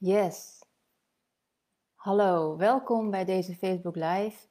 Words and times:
Yes. 0.00 0.58
Hallo, 1.94 2.56
welkom 2.56 3.10
bij 3.10 3.24
deze 3.24 3.54
Facebook 3.54 3.96
Live. 3.96 4.46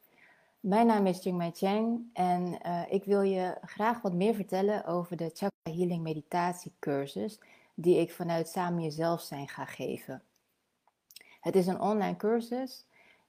Mijn 0.60 0.88
naam 0.88 1.06
is 1.06 1.24
Jingmei 1.24 1.52
Cheng 1.52 2.10
en 2.14 2.60
uh, 2.66 2.82
ik 2.90 3.04
wil 3.04 3.22
je 3.22 3.58
graag 3.62 4.02
wat 4.02 4.14
meer 4.14 4.36
vertellen 4.36 4.86
over 4.86 5.18
de 5.18 5.32
Chakra 5.34 5.72
Healing 5.72 6.04
Meditatiecursus 6.04 7.40
die 7.74 8.00
ik 8.00 8.12
vanuit 8.12 8.48
Samen 8.48 8.84
Jezelf 8.84 9.22
zijn 9.22 9.48
ga 9.48 9.66
geven. 9.66 10.24
Het 11.42 11.56
is 11.56 11.68
een 11.68 11.82
online 11.82 12.16
cursus 12.16 12.86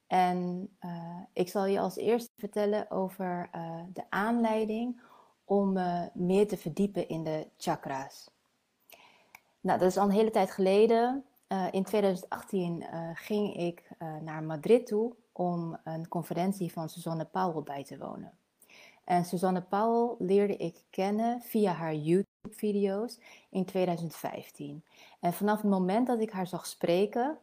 en 0.06 0.68
uh, 0.80 1.20
ik 1.32 1.48
zal 1.48 1.66
je 1.66 1.80
als 1.80 1.96
eerste 1.96 2.32
vertellen 2.36 2.90
over 2.90 3.50
uh, 3.54 3.80
de 3.92 4.04
aanleiding 4.08 5.00
om 5.44 5.72
meer 6.14 6.48
te 6.48 6.56
verdiepen 6.56 7.08
in 7.08 7.24
de 7.24 7.46
chakra's. 7.56 8.30
Nou, 9.60 9.78
dat 9.78 9.88
is 9.88 9.96
al 9.96 10.04
een 10.04 10.10
hele 10.10 10.30
tijd 10.30 10.50
geleden. 10.50 11.24
Uh, 11.52 11.66
in 11.70 11.84
2018 11.84 12.80
uh, 12.80 13.10
ging 13.14 13.56
ik 13.56 13.82
uh, 13.98 14.16
naar 14.16 14.42
Madrid 14.42 14.86
toe 14.86 15.14
om 15.32 15.78
een 15.84 16.08
conferentie 16.08 16.72
van 16.72 16.88
Suzanne 16.88 17.24
Powell 17.24 17.62
bij 17.62 17.84
te 17.84 17.98
wonen. 17.98 18.32
En 19.04 19.24
Suzanne 19.24 19.62
Powell 19.62 20.26
leerde 20.26 20.56
ik 20.56 20.84
kennen 20.90 21.40
via 21.40 21.72
haar 21.72 21.94
YouTube-video's 21.94 23.18
in 23.50 23.64
2015. 23.64 24.84
En 25.20 25.32
vanaf 25.32 25.60
het 25.60 25.70
moment 25.70 26.06
dat 26.06 26.20
ik 26.20 26.30
haar 26.30 26.46
zag 26.46 26.66
spreken, 26.66 27.38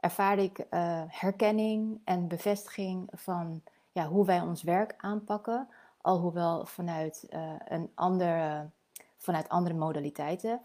ervaarde 0.00 0.42
ik 0.42 0.66
herkenning 1.08 2.00
en 2.04 2.28
bevestiging 2.28 3.08
van 3.12 3.62
ja, 3.92 4.06
hoe 4.06 4.26
wij 4.26 4.40
ons 4.40 4.62
werk 4.62 4.94
aanpakken, 4.96 5.68
alhoewel 6.00 6.66
vanuit, 6.66 7.26
een 7.68 7.90
andere, 7.94 8.70
vanuit 9.16 9.48
andere 9.48 9.74
modaliteiten. 9.74 10.60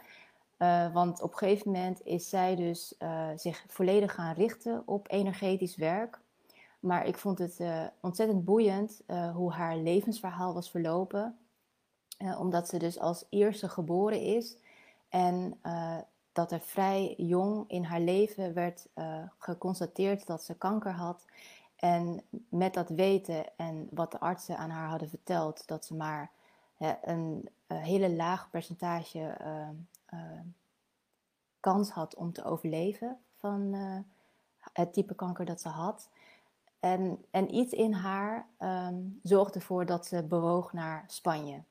Uh, 0.62 0.94
want 0.94 1.22
op 1.22 1.32
een 1.32 1.38
gegeven 1.38 1.72
moment 1.72 2.06
is 2.06 2.30
zij 2.30 2.56
dus 2.56 2.96
uh, 3.00 3.28
zich 3.36 3.64
volledig 3.68 4.14
gaan 4.14 4.34
richten 4.34 4.84
op 4.86 5.12
energetisch 5.12 5.76
werk. 5.76 6.20
Maar 6.80 7.06
ik 7.06 7.18
vond 7.18 7.40
het 7.40 7.60
uh, 7.60 7.84
ontzettend 8.02 8.46
boeiend 8.46 9.02
hoe 9.34 9.52
haar 9.52 9.78
levensverhaal 9.78 10.54
was 10.54 10.72
verlopen. 10.72 11.38
omdat 12.38 12.68
ze 12.68 12.78
dus 12.78 13.00
als 13.00 13.26
eerste 13.30 13.70
geboren 13.70 14.22
is. 14.22 14.58
En 15.10 15.60
dat 16.32 16.52
er 16.52 16.60
vrij 16.60 17.14
jong 17.18 17.64
in 17.68 17.84
haar 17.84 18.00
leven 18.00 18.54
werd 18.54 18.88
geconstateerd 19.38 20.28
dat 20.28 20.44
ze 20.44 20.58
kanker 20.58 20.92
had. 20.92 21.26
En 21.76 22.22
met 22.50 22.74
dat 22.74 22.90
weten 22.90 23.58
en 23.58 23.88
wat 23.92 24.12
de 24.12 24.20
artsen 24.20 24.58
aan 24.58 24.70
haar 24.70 24.90
hadden 24.90 25.10
verteld, 25.10 25.68
dat 25.68 25.86
ze 25.86 25.96
maar 25.96 26.32
een 27.02 27.50
hele 27.68 28.16
laag 28.16 28.50
percentage 28.50 29.38
uh, 30.14 30.20
kans 31.60 31.90
had 31.90 32.16
om 32.16 32.34
te 32.34 32.44
overleven 32.44 33.18
van 33.38 33.74
uh, 33.74 33.98
het 34.74 34.94
type 34.94 35.16
kanker 35.16 35.46
dat 35.46 35.62
ze 35.62 35.70
had. 35.70 36.10
En, 36.80 37.26
en 37.32 37.56
iets 37.56 37.74
in 37.74 37.94
haar 37.94 38.48
um, 38.60 39.20
zorgde 39.24 39.60
ervoor 39.60 39.86
dat 39.86 40.06
ze 40.06 40.24
bewoog 40.24 40.74
naar 40.74 41.04
Spanje. 41.08 41.64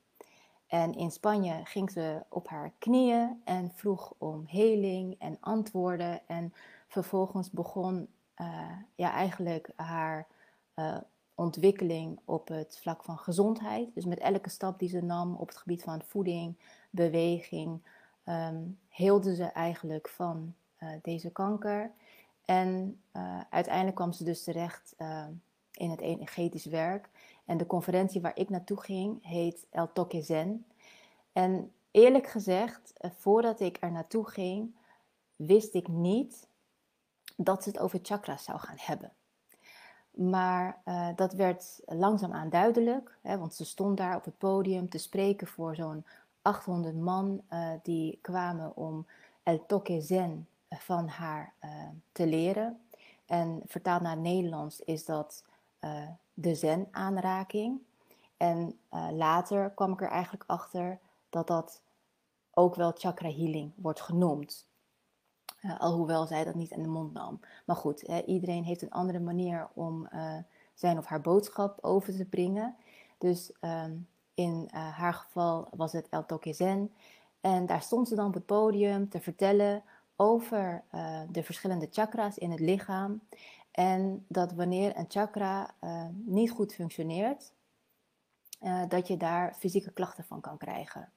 En 0.67 0.93
in 0.93 1.11
Spanje 1.11 1.61
ging 1.63 1.91
ze 1.91 2.23
op 2.29 2.47
haar 2.47 2.71
knieën 2.77 3.41
en 3.43 3.71
vroeg 3.75 4.13
om 4.17 4.43
heling 4.47 5.15
en 5.19 5.37
antwoorden. 5.39 6.27
En 6.27 6.53
vervolgens 6.87 7.51
begon 7.51 8.07
uh, 8.41 8.71
ja, 8.95 9.11
eigenlijk 9.11 9.69
haar 9.75 10.27
uh, 10.75 10.97
ontwikkeling 11.35 12.19
op 12.25 12.47
het 12.47 12.79
vlak 12.81 13.03
van 13.03 13.17
gezondheid. 13.17 13.93
Dus 13.93 14.05
met 14.05 14.19
elke 14.19 14.49
stap 14.49 14.79
die 14.79 14.89
ze 14.89 15.01
nam 15.01 15.35
op 15.35 15.47
het 15.47 15.57
gebied 15.57 15.83
van 15.83 16.01
voeding, 16.01 16.55
beweging, 16.89 17.81
um, 18.31 18.79
heelde 18.89 19.35
ze 19.35 19.45
eigenlijk 19.45 20.09
van 20.09 20.55
uh, 20.79 20.89
deze 21.01 21.31
kanker. 21.31 21.91
En 22.45 23.01
uh, 23.15 23.39
uiteindelijk 23.49 23.95
kwam 23.95 24.11
ze 24.11 24.23
dus 24.23 24.43
terecht 24.43 24.95
uh, 24.97 25.25
in 25.71 25.89
het 25.89 26.01
energetisch 26.01 26.65
werk. 26.65 27.09
En 27.45 27.57
de 27.57 27.65
conferentie 27.65 28.21
waar 28.21 28.37
ik 28.37 28.49
naartoe 28.49 28.81
ging 28.81 29.25
heet 29.25 29.65
El 29.69 29.91
Toque 29.93 30.21
Zen. 30.21 30.65
En 31.33 31.71
eerlijk 31.91 32.27
gezegd, 32.27 32.93
voordat 33.17 33.59
ik 33.59 33.77
er 33.79 33.91
naartoe 33.91 34.29
ging, 34.29 34.75
wist 35.35 35.73
ik 35.73 35.87
niet 35.87 36.47
dat 37.35 37.63
ze 37.63 37.69
het 37.69 37.79
over 37.79 37.99
chakras 38.01 38.43
zou 38.43 38.59
gaan 38.59 38.77
hebben. 38.77 39.11
Maar 40.11 40.81
dat 41.15 41.33
werd 41.33 41.79
langzaamaan 41.85 42.49
duidelijk, 42.49 43.17
hè, 43.21 43.37
want 43.37 43.53
ze 43.53 43.65
stond 43.65 43.97
daar 43.97 44.15
op 44.15 44.25
het 44.25 44.37
podium 44.37 44.89
te 44.89 44.97
spreken 44.97 45.47
voor 45.47 45.75
zo'n 45.75 46.05
800 46.41 46.95
man 46.95 47.41
uh, 47.49 47.69
die 47.83 48.19
kwamen 48.21 48.75
om 48.75 49.07
El 49.43 49.65
Toque 49.65 50.01
Zen 50.01 50.47
van 50.69 51.07
haar 51.07 51.53
uh, 51.63 51.69
te 52.11 52.27
leren. 52.27 52.81
En 53.25 53.61
vertaald 53.65 54.01
naar 54.01 54.11
het 54.11 54.21
Nederlands 54.21 54.79
is 54.79 55.05
dat 55.05 55.43
de 56.33 56.55
Zen-aanraking. 56.55 57.79
En 58.37 58.79
later 59.11 59.69
kwam 59.69 59.91
ik 59.91 60.01
er 60.01 60.09
eigenlijk 60.09 60.43
achter 60.47 60.99
dat 61.29 61.47
dat 61.47 61.81
ook 62.53 62.75
wel 62.75 62.91
chakra 62.91 63.29
healing 63.29 63.71
wordt 63.75 64.01
genoemd. 64.01 64.67
alhoewel 65.77 66.25
zij 66.25 66.43
dat 66.43 66.55
niet 66.55 66.71
in 66.71 66.83
de 66.83 66.89
mond 66.89 67.13
nam. 67.13 67.39
Maar 67.65 67.75
goed, 67.75 68.01
iedereen 68.25 68.63
heeft 68.63 68.81
een 68.81 68.91
andere 68.91 69.19
manier 69.19 69.69
om 69.73 70.09
zijn 70.73 70.97
of 70.97 71.05
haar 71.05 71.21
boodschap 71.21 71.77
over 71.81 72.15
te 72.15 72.25
brengen. 72.25 72.75
Dus 73.17 73.51
um, 73.61 74.07
in 74.33 74.69
uh, 74.73 74.97
haar 74.97 75.13
geval 75.13 75.67
was 75.75 75.91
het 75.91 76.09
El 76.09 76.25
Toque 76.25 76.53
Zen. 76.53 76.93
En 77.41 77.65
daar 77.65 77.81
stond 77.81 78.07
ze 78.07 78.15
dan 78.15 78.27
op 78.27 78.33
het 78.33 78.45
podium 78.45 79.09
te 79.09 79.21
vertellen 79.21 79.83
over 80.15 80.83
uh, 80.95 81.21
de 81.29 81.43
verschillende 81.43 81.87
chakra's 81.91 82.37
in 82.37 82.51
het 82.51 82.59
lichaam. 82.59 83.21
En 83.71 84.25
dat 84.27 84.53
wanneer 84.53 84.97
een 84.97 85.05
chakra 85.07 85.73
uh, 85.83 86.05
niet 86.13 86.51
goed 86.51 86.73
functioneert, 86.73 87.51
dat 88.87 89.07
je 89.07 89.17
daar 89.17 89.53
fysieke 89.53 89.91
klachten 89.91 90.23
van 90.23 90.41
kan 90.41 90.57
krijgen. 90.57 91.09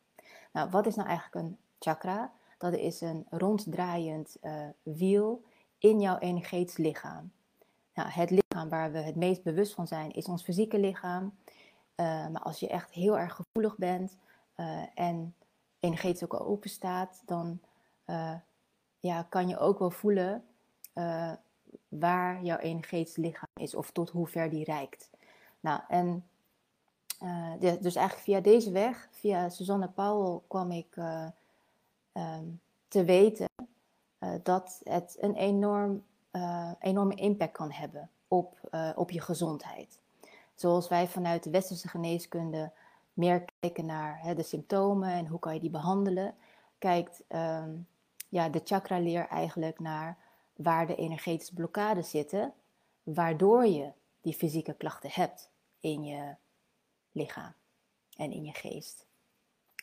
Nou, 0.52 0.70
wat 0.70 0.86
is 0.86 0.94
nou 0.94 1.08
eigenlijk 1.08 1.46
een 1.46 1.56
chakra? 1.78 2.32
Dat 2.58 2.72
is 2.72 3.00
een 3.00 3.26
ronddraaiend 3.30 4.36
wiel 4.82 5.42
in 5.78 6.00
jouw 6.00 6.18
energetisch 6.18 6.76
lichaam. 6.76 7.32
Nou, 7.94 8.08
het 8.08 8.30
lichaam 8.30 8.68
waar 8.68 8.92
we 8.92 8.98
het 8.98 9.16
meest 9.16 9.42
bewust 9.42 9.74
van 9.74 9.86
zijn 9.86 10.12
is 10.12 10.26
ons 10.26 10.42
fysieke 10.42 10.78
lichaam. 10.78 11.34
Uh, 11.96 12.28
maar 12.28 12.42
als 12.42 12.60
je 12.60 12.68
echt 12.68 12.90
heel 12.90 13.18
erg 13.18 13.34
gevoelig 13.34 13.78
bent 13.78 14.16
uh, 14.56 14.82
en 14.94 15.34
energetisch 15.80 16.24
ook 16.24 16.40
open 16.40 16.70
staat, 16.70 17.22
dan 17.26 17.60
uh, 18.06 18.34
ja, 19.00 19.22
kan 19.22 19.48
je 19.48 19.58
ook 19.58 19.78
wel 19.78 19.90
voelen 19.90 20.44
waar 21.88 22.42
jouw 22.42 22.58
energetisch 22.58 23.16
lichaam 23.16 23.48
is 23.60 23.74
of 23.74 23.90
tot 23.90 24.10
hoe 24.10 24.26
ver 24.26 24.50
die 24.50 24.64
reikt. 24.64 25.10
Nou, 25.60 25.80
en 25.88 26.28
de, 27.58 27.78
dus 27.80 27.94
eigenlijk 27.94 28.26
via 28.26 28.40
deze 28.40 28.70
weg, 28.70 29.08
via 29.10 29.48
Susanne 29.48 29.88
Powell, 29.88 30.40
kwam 30.46 30.70
ik 30.70 30.96
um, 30.96 32.60
te 32.88 33.04
weten 33.04 33.46
dat 34.42 34.80
het 34.84 35.16
een 35.20 35.34
enorm, 35.34 36.04
enorme 36.78 37.14
impact 37.14 37.52
kan 37.52 37.70
hebben 37.70 38.10
op, 38.28 38.58
op 38.94 39.10
je 39.10 39.20
gezondheid. 39.20 40.00
Zoals 40.54 40.88
wij 40.88 41.08
vanuit 41.08 41.42
de 41.42 41.50
westerse 41.50 41.88
geneeskunde 41.88 42.72
meer 43.12 43.44
kijken 43.60 43.86
naar 43.86 44.18
hè, 44.22 44.34
de 44.34 44.42
symptomen 44.42 45.08
en 45.08 45.26
hoe 45.26 45.38
kan 45.38 45.54
je 45.54 45.60
die 45.60 45.70
behandelen, 45.70 46.34
kijkt 46.78 47.22
um, 47.28 47.86
ja, 48.28 48.48
de 48.48 48.60
chakra-leer 48.64 49.26
eigenlijk 49.26 49.78
naar 49.78 50.18
waar 50.56 50.86
de 50.86 50.94
energetische 50.94 51.54
blokkades 51.54 52.10
zitten, 52.10 52.52
waardoor 53.02 53.66
je 53.66 53.92
die 54.20 54.34
fysieke 54.34 54.74
klachten 54.74 55.10
hebt 55.12 55.50
in 55.80 56.04
je 56.04 56.34
lichaam 57.12 57.52
en 58.16 58.32
in 58.32 58.44
je 58.44 58.52
geest. 58.52 59.06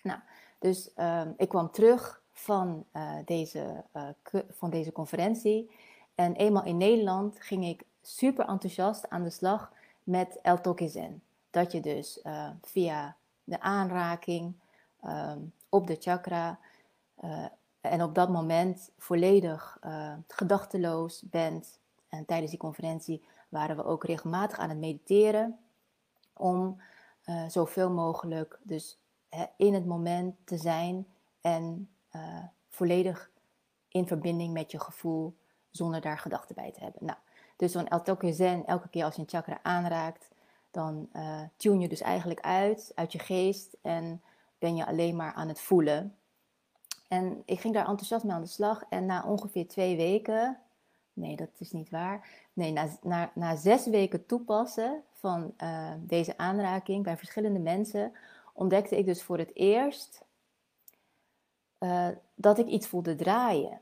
Nou, 0.04 0.20
dus 0.60 0.90
um, 0.98 1.34
ik 1.38 1.50
kwam 1.50 1.72
terug 1.72 2.22
van, 2.32 2.86
uh, 2.94 3.14
deze, 3.26 3.84
uh, 3.96 4.42
van 4.50 4.70
deze 4.70 4.92
conferentie 4.92 5.72
en 6.16 6.36
eenmaal 6.36 6.66
in 6.66 6.78
Nederland 6.78 7.36
ging 7.40 7.66
ik 7.66 7.84
super 8.02 8.48
enthousiast 8.48 9.10
aan 9.10 9.24
de 9.24 9.30
slag 9.30 9.72
met 10.04 10.40
El 10.42 10.62
Toque 10.62 10.88
Zen. 10.88 11.24
Dat 11.50 11.72
je 11.72 11.80
dus 11.80 12.20
uh, 12.24 12.50
via 12.62 13.16
de 13.44 13.60
aanraking 13.60 14.56
um, 15.06 15.54
op 15.70 15.88
de 15.88 15.96
chakra 16.00 16.60
uh, 17.24 17.46
en 17.82 18.04
op 18.04 18.16
dat 18.16 18.30
moment 18.30 18.92
volledig 18.98 19.78
uh, 19.86 20.14
gedachteloos 20.28 21.22
bent. 21.22 21.80
En 22.10 22.26
tijdens 22.26 22.52
die 22.52 22.60
conferentie 22.60 23.24
waren 23.50 23.76
we 23.76 23.84
ook 23.84 24.04
regelmatig 24.04 24.58
aan 24.58 24.70
het 24.70 24.78
mediteren 24.78 25.60
om 26.34 26.82
zoveel 27.48 27.92
mogelijk 27.92 28.60
dus 28.64 29.00
in 29.56 29.74
het 29.74 29.86
moment 29.86 30.36
te 30.44 30.58
zijn 30.58 31.08
en 31.42 31.90
volledig 32.70 33.32
in 33.88 34.08
verbinding 34.08 34.54
met 34.54 34.72
je 34.72 34.80
gevoel 34.80 35.38
zonder 35.70 36.02
daar 36.02 36.18
gedachten 36.18 36.56
bij 36.56 36.72
te 36.72 36.80
hebben. 36.80 37.06
Nou, 37.06 37.18
dus 37.62 37.72
dan 37.72 37.88
elke 37.88 38.34
zen, 38.34 38.66
elke 38.66 38.90
keer 38.90 39.04
als 39.04 39.16
je 39.16 39.22
een 39.22 39.30
chakra 39.30 39.60
aanraakt, 39.62 40.30
dan 40.72 41.10
uh, 41.14 41.42
tune 41.58 41.80
je 41.80 41.88
dus 41.88 42.02
eigenlijk 42.02 42.40
uit, 42.40 42.92
uit 42.96 43.12
je 43.12 43.20
geest 43.20 43.78
en 43.82 44.22
ben 44.60 44.76
je 44.76 44.86
alleen 44.86 45.16
maar 45.16 45.34
aan 45.34 45.48
het 45.48 45.62
voelen. 45.62 46.16
En 47.08 47.42
ik 47.46 47.60
ging 47.60 47.74
daar 47.74 47.88
enthousiast 47.88 48.24
mee 48.24 48.34
aan 48.34 48.42
de 48.42 48.48
slag 48.48 48.84
en 48.90 49.06
na 49.06 49.24
ongeveer 49.24 49.68
twee 49.68 49.98
weken 49.98 50.60
Nee, 51.14 51.36
dat 51.36 51.50
is 51.58 51.72
niet 51.72 51.90
waar. 51.90 52.30
Nee, 52.54 52.72
na, 52.72 52.88
na, 53.02 53.32
na 53.36 53.56
zes 53.56 53.86
weken 53.86 54.26
toepassen 54.26 55.04
van 55.14 55.54
uh, 55.64 55.92
deze 56.00 56.38
aanraking 56.38 57.04
bij 57.04 57.18
verschillende 57.18 57.60
mensen, 57.60 58.12
ontdekte 58.54 58.98
ik 58.98 59.06
dus 59.06 59.24
voor 59.24 59.38
het 59.38 59.56
eerst 59.56 60.26
uh, 61.80 62.08
dat 62.36 62.60
ik 62.60 62.68
iets 62.68 62.88
voelde 62.88 63.16
draaien. 63.16 63.80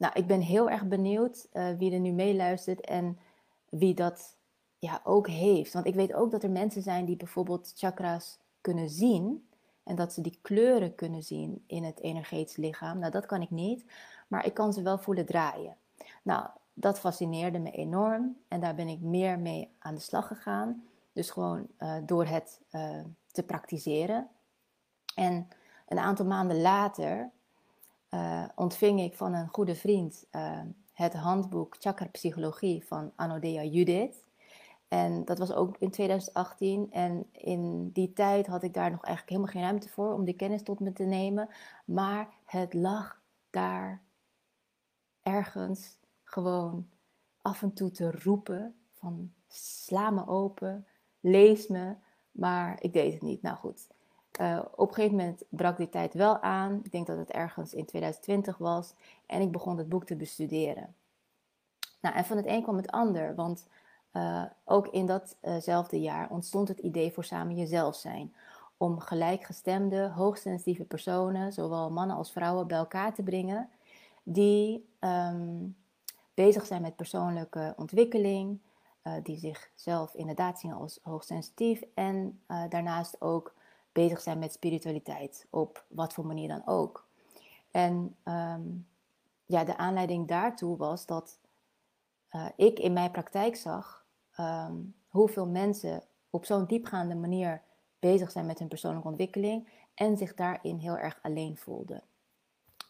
Nou, 0.00 0.12
ik 0.14 0.26
ben 0.26 0.40
heel 0.40 0.70
erg 0.70 0.86
benieuwd 0.86 1.48
uh, 1.52 1.68
wie 1.78 1.92
er 1.92 2.00
nu 2.00 2.10
meeluistert 2.12 2.80
en 2.80 3.18
wie 3.68 3.94
dat 3.94 4.36
ja, 4.78 5.00
ook 5.04 5.28
heeft. 5.28 5.72
Want 5.72 5.86
ik 5.86 5.94
weet 5.94 6.12
ook 6.12 6.30
dat 6.30 6.42
er 6.42 6.50
mensen 6.50 6.82
zijn 6.82 7.04
die 7.04 7.16
bijvoorbeeld 7.16 7.72
chakra's 7.76 8.38
kunnen 8.60 8.90
zien. 8.90 9.48
En 9.82 9.96
dat 9.96 10.12
ze 10.12 10.20
die 10.20 10.38
kleuren 10.42 10.94
kunnen 10.94 11.22
zien 11.22 11.64
in 11.66 11.84
het 11.84 12.00
energetisch 12.00 12.56
lichaam. 12.56 12.98
Nou, 12.98 13.12
dat 13.12 13.26
kan 13.26 13.42
ik 13.42 13.50
niet. 13.50 13.84
Maar 14.28 14.46
ik 14.46 14.54
kan 14.54 14.72
ze 14.72 14.82
wel 14.82 14.98
voelen 14.98 15.26
draaien. 15.26 15.76
Nou, 16.22 16.46
dat 16.74 17.00
fascineerde 17.00 17.58
me 17.58 17.70
enorm. 17.70 18.36
En 18.48 18.60
daar 18.60 18.74
ben 18.74 18.88
ik 18.88 19.00
meer 19.00 19.38
mee 19.38 19.70
aan 19.78 19.94
de 19.94 20.00
slag 20.00 20.26
gegaan. 20.26 20.84
Dus 21.12 21.30
gewoon 21.30 21.66
uh, 21.78 21.96
door 22.02 22.24
het 22.24 22.60
uh, 22.72 23.00
te 23.26 23.42
praktiseren. 23.42 24.28
En 25.14 25.48
een 25.88 25.98
aantal 25.98 26.26
maanden 26.26 26.60
later 26.60 27.30
uh, 28.10 28.44
ontving 28.54 29.00
ik 29.00 29.14
van 29.14 29.34
een 29.34 29.48
goede 29.48 29.74
vriend 29.74 30.26
het 31.00 31.14
handboek 31.14 31.76
Chakra 31.78 32.06
Psychologie 32.06 32.86
van 32.86 33.12
Anodea 33.16 33.62
Judith. 33.62 34.24
En 34.88 35.24
dat 35.24 35.38
was 35.38 35.52
ook 35.52 35.76
in 35.78 35.90
2018. 35.90 36.92
En 36.92 37.26
in 37.32 37.90
die 37.92 38.12
tijd 38.12 38.46
had 38.46 38.62
ik 38.62 38.74
daar 38.74 38.90
nog 38.90 39.04
eigenlijk 39.04 39.28
helemaal 39.28 39.52
geen 39.52 39.62
ruimte 39.62 39.88
voor 39.88 40.12
om 40.12 40.24
die 40.24 40.34
kennis 40.34 40.62
tot 40.62 40.80
me 40.80 40.92
te 40.92 41.04
nemen. 41.04 41.48
Maar 41.84 42.28
het 42.44 42.74
lag 42.74 43.20
daar 43.50 44.02
ergens 45.22 45.98
gewoon 46.24 46.88
af 47.42 47.62
en 47.62 47.72
toe 47.72 47.90
te 47.90 48.10
roepen 48.10 48.74
van 48.92 49.32
sla 49.48 50.10
me 50.10 50.26
open, 50.26 50.86
lees 51.20 51.66
me. 51.66 51.94
Maar 52.30 52.82
ik 52.82 52.92
deed 52.92 53.12
het 53.12 53.22
niet. 53.22 53.42
Nou 53.42 53.56
goed. 53.56 53.88
Uh, 54.40 54.60
op 54.74 54.88
een 54.88 54.94
gegeven 54.94 55.16
moment 55.16 55.42
brak 55.48 55.76
die 55.76 55.88
tijd 55.88 56.14
wel 56.14 56.40
aan. 56.40 56.80
Ik 56.82 56.92
denk 56.92 57.06
dat 57.06 57.16
het 57.16 57.30
ergens 57.30 57.74
in 57.74 57.86
2020 57.86 58.58
was. 58.58 58.94
En 59.26 59.40
ik 59.40 59.52
begon 59.52 59.78
het 59.78 59.88
boek 59.88 60.04
te 60.04 60.16
bestuderen. 60.16 60.94
Nou, 62.00 62.14
en 62.14 62.24
van 62.24 62.36
het 62.36 62.46
een 62.46 62.62
kwam 62.62 62.76
het 62.76 62.90
ander. 62.90 63.34
Want 63.34 63.66
uh, 64.12 64.44
ook 64.64 64.88
in 64.88 65.06
datzelfde 65.06 66.00
jaar 66.00 66.30
ontstond 66.30 66.68
het 66.68 66.78
idee 66.78 67.12
voor 67.12 67.24
samen 67.24 67.56
jezelf 67.56 67.96
zijn. 67.96 68.34
Om 68.76 69.00
gelijkgestemde, 69.00 70.08
hoogsensitieve 70.08 70.84
personen, 70.84 71.52
zowel 71.52 71.90
mannen 71.90 72.16
als 72.16 72.32
vrouwen, 72.32 72.66
bij 72.66 72.78
elkaar 72.78 73.14
te 73.14 73.22
brengen. 73.22 73.68
Die 74.22 74.88
um, 75.00 75.76
bezig 76.34 76.66
zijn 76.66 76.82
met 76.82 76.96
persoonlijke 76.96 77.74
ontwikkeling. 77.76 78.60
Uh, 79.04 79.12
die 79.22 79.38
zichzelf 79.38 80.14
inderdaad 80.14 80.60
zien 80.60 80.72
als 80.72 80.98
hoogsensitief. 81.02 81.82
En 81.94 82.40
daarnaast 82.68 83.20
ook 83.20 83.54
bezig 83.92 84.20
zijn 84.20 84.38
met 84.38 84.52
spiritualiteit. 84.52 85.46
Op 85.50 85.84
wat 85.88 86.12
voor 86.12 86.26
manier 86.26 86.48
dan 86.48 86.66
ook. 86.66 87.08
En 87.70 88.16
um, 88.24 88.86
ja, 89.46 89.64
de 89.64 89.76
aanleiding 89.76 90.28
daartoe 90.28 90.76
was 90.76 91.06
dat 91.06 91.38
uh, 92.32 92.46
ik 92.56 92.78
in 92.78 92.92
mijn 92.92 93.10
praktijk 93.10 93.56
zag 93.56 94.06
um, 94.40 94.94
hoeveel 95.08 95.46
mensen 95.46 96.02
op 96.30 96.44
zo'n 96.44 96.66
diepgaande 96.66 97.14
manier 97.14 97.62
bezig 97.98 98.30
zijn 98.30 98.46
met 98.46 98.58
hun 98.58 98.68
persoonlijke 98.68 99.08
ontwikkeling 99.08 99.68
en 99.94 100.16
zich 100.16 100.34
daarin 100.34 100.76
heel 100.76 100.96
erg 100.96 101.18
alleen 101.22 101.56
voelden. 101.56 102.02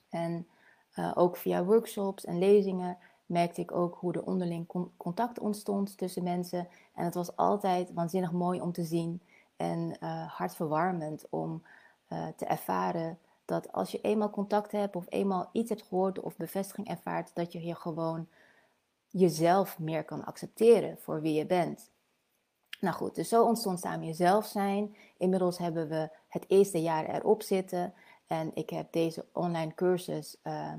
En 0.08 0.46
uh, 0.94 1.12
ook 1.14 1.36
via 1.36 1.64
workshops 1.64 2.24
en 2.24 2.38
lezingen 2.38 2.98
merkte 3.26 3.60
ik 3.60 3.72
ook 3.72 3.94
hoe 3.94 4.12
er 4.12 4.24
onderling 4.24 4.66
con 4.66 4.92
contact 4.96 5.38
ontstond 5.38 5.96
tussen 5.98 6.22
mensen. 6.22 6.68
En 6.94 7.04
het 7.04 7.14
was 7.14 7.36
altijd 7.36 7.92
waanzinnig 7.92 8.32
mooi 8.32 8.60
om 8.60 8.72
te 8.72 8.84
zien 8.84 9.22
en 9.60 9.96
uh, 10.00 10.26
hartverwarmend 10.26 11.26
om 11.30 11.62
uh, 12.12 12.26
te 12.36 12.44
ervaren 12.44 13.18
dat 13.44 13.72
als 13.72 13.90
je 13.90 14.00
eenmaal 14.00 14.30
contact 14.30 14.72
hebt 14.72 14.96
of 14.96 15.06
eenmaal 15.08 15.48
iets 15.52 15.68
hebt 15.68 15.82
gehoord 15.82 16.20
of 16.20 16.36
bevestiging 16.36 16.88
ervaart, 16.88 17.30
dat 17.34 17.52
je 17.52 17.64
je 17.64 17.74
gewoon 17.74 18.28
jezelf 19.08 19.78
meer 19.78 20.04
kan 20.04 20.24
accepteren 20.24 20.98
voor 21.00 21.20
wie 21.20 21.34
je 21.34 21.46
bent. 21.46 21.90
Nou 22.80 22.94
goed, 22.94 23.14
dus 23.14 23.28
zo 23.28 23.44
ontstond 23.44 23.80
samen 23.80 24.06
jezelf 24.06 24.46
zijn. 24.46 24.96
Inmiddels 25.16 25.58
hebben 25.58 25.88
we 25.88 26.10
het 26.28 26.44
eerste 26.48 26.82
jaar 26.82 27.04
erop 27.04 27.42
zitten. 27.42 27.92
En 28.26 28.50
ik 28.54 28.70
heb 28.70 28.92
deze 28.92 29.24
online 29.32 29.74
cursus 29.74 30.36
uh, 30.44 30.72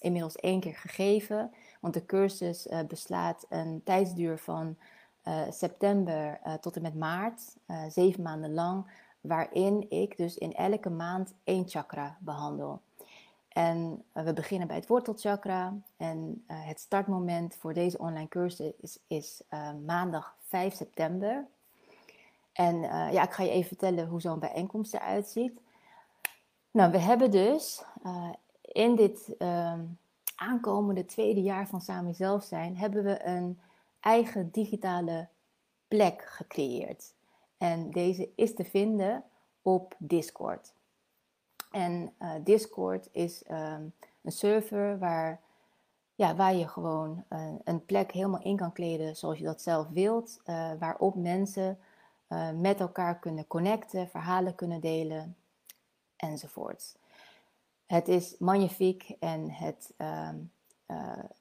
inmiddels 0.00 0.36
één 0.36 0.60
keer 0.60 0.74
gegeven. 0.74 1.52
Want 1.80 1.94
de 1.94 2.06
cursus 2.06 2.66
uh, 2.66 2.80
beslaat 2.88 3.46
een 3.48 3.80
tijdsduur 3.84 4.38
van 4.38 4.76
september 5.50 6.40
tot 6.60 6.76
en 6.76 6.82
met 6.82 6.94
maart, 6.94 7.56
zeven 7.88 8.22
maanden 8.22 8.54
lang. 8.54 8.86
Waarin 9.20 9.90
ik 9.90 10.16
dus 10.16 10.38
in 10.38 10.54
elke 10.54 10.90
maand 10.90 11.34
één 11.44 11.68
chakra 11.68 12.16
behandel. 12.20 12.80
En 13.48 14.04
we 14.12 14.32
beginnen 14.32 14.66
bij 14.66 14.76
het 14.76 14.86
wortelchakra. 14.86 15.74
En 15.96 16.44
het 16.46 16.80
startmoment 16.80 17.56
voor 17.56 17.72
deze 17.72 17.98
online 17.98 18.28
cursus 18.28 18.72
is, 18.80 18.98
is 19.06 19.42
maandag 19.86 20.36
5 20.40 20.74
september. 20.74 21.46
En 22.52 22.80
ja, 23.12 23.22
ik 23.22 23.32
ga 23.32 23.42
je 23.42 23.50
even 23.50 23.68
vertellen 23.68 24.08
hoe 24.08 24.20
zo'n 24.20 24.38
bijeenkomst 24.38 24.94
eruit 24.94 25.28
ziet. 25.28 25.60
Nou, 26.70 26.90
we 26.90 26.98
hebben 26.98 27.30
dus 27.30 27.84
in 28.62 28.96
dit 28.96 29.34
ehm, 29.38 29.80
aankomende 30.36 31.04
tweede 31.04 31.42
jaar 31.42 31.68
van 31.68 31.80
Samen 31.80 32.14
Zelf 32.14 32.44
Zijn... 32.44 32.76
hebben 32.76 33.04
we 33.04 33.26
een 33.26 33.58
eigen 34.04 34.50
digitale 34.50 35.28
plek 35.88 36.24
gecreëerd. 36.24 37.14
En 37.58 37.90
deze 37.90 38.28
is 38.34 38.54
te 38.54 38.64
vinden 38.64 39.24
op 39.62 39.94
Discord. 39.98 40.72
En 41.70 42.12
uh, 42.18 42.32
Discord 42.44 43.08
is 43.12 43.42
um, 43.50 43.92
een 44.22 44.32
server 44.32 44.98
waar, 44.98 45.40
ja, 46.14 46.34
waar 46.34 46.54
je 46.54 46.68
gewoon 46.68 47.24
uh, 47.30 47.52
een 47.64 47.84
plek 47.84 48.12
helemaal 48.12 48.42
in 48.42 48.56
kan 48.56 48.72
kleden 48.72 49.16
zoals 49.16 49.38
je 49.38 49.44
dat 49.44 49.62
zelf 49.62 49.88
wilt. 49.88 50.40
Uh, 50.46 50.70
waarop 50.78 51.14
mensen 51.14 51.78
met 52.60 52.80
elkaar 52.80 53.18
kunnen 53.18 53.46
connecten, 53.46 54.08
verhalen 54.08 54.54
kunnen 54.54 54.80
delen 54.80 55.36
enzovoort. 56.16 56.96
Het 57.86 58.08
is 58.08 58.38
magnifiek 58.38 59.16
en 59.20 59.50
het, 59.50 59.92
um, 59.98 60.52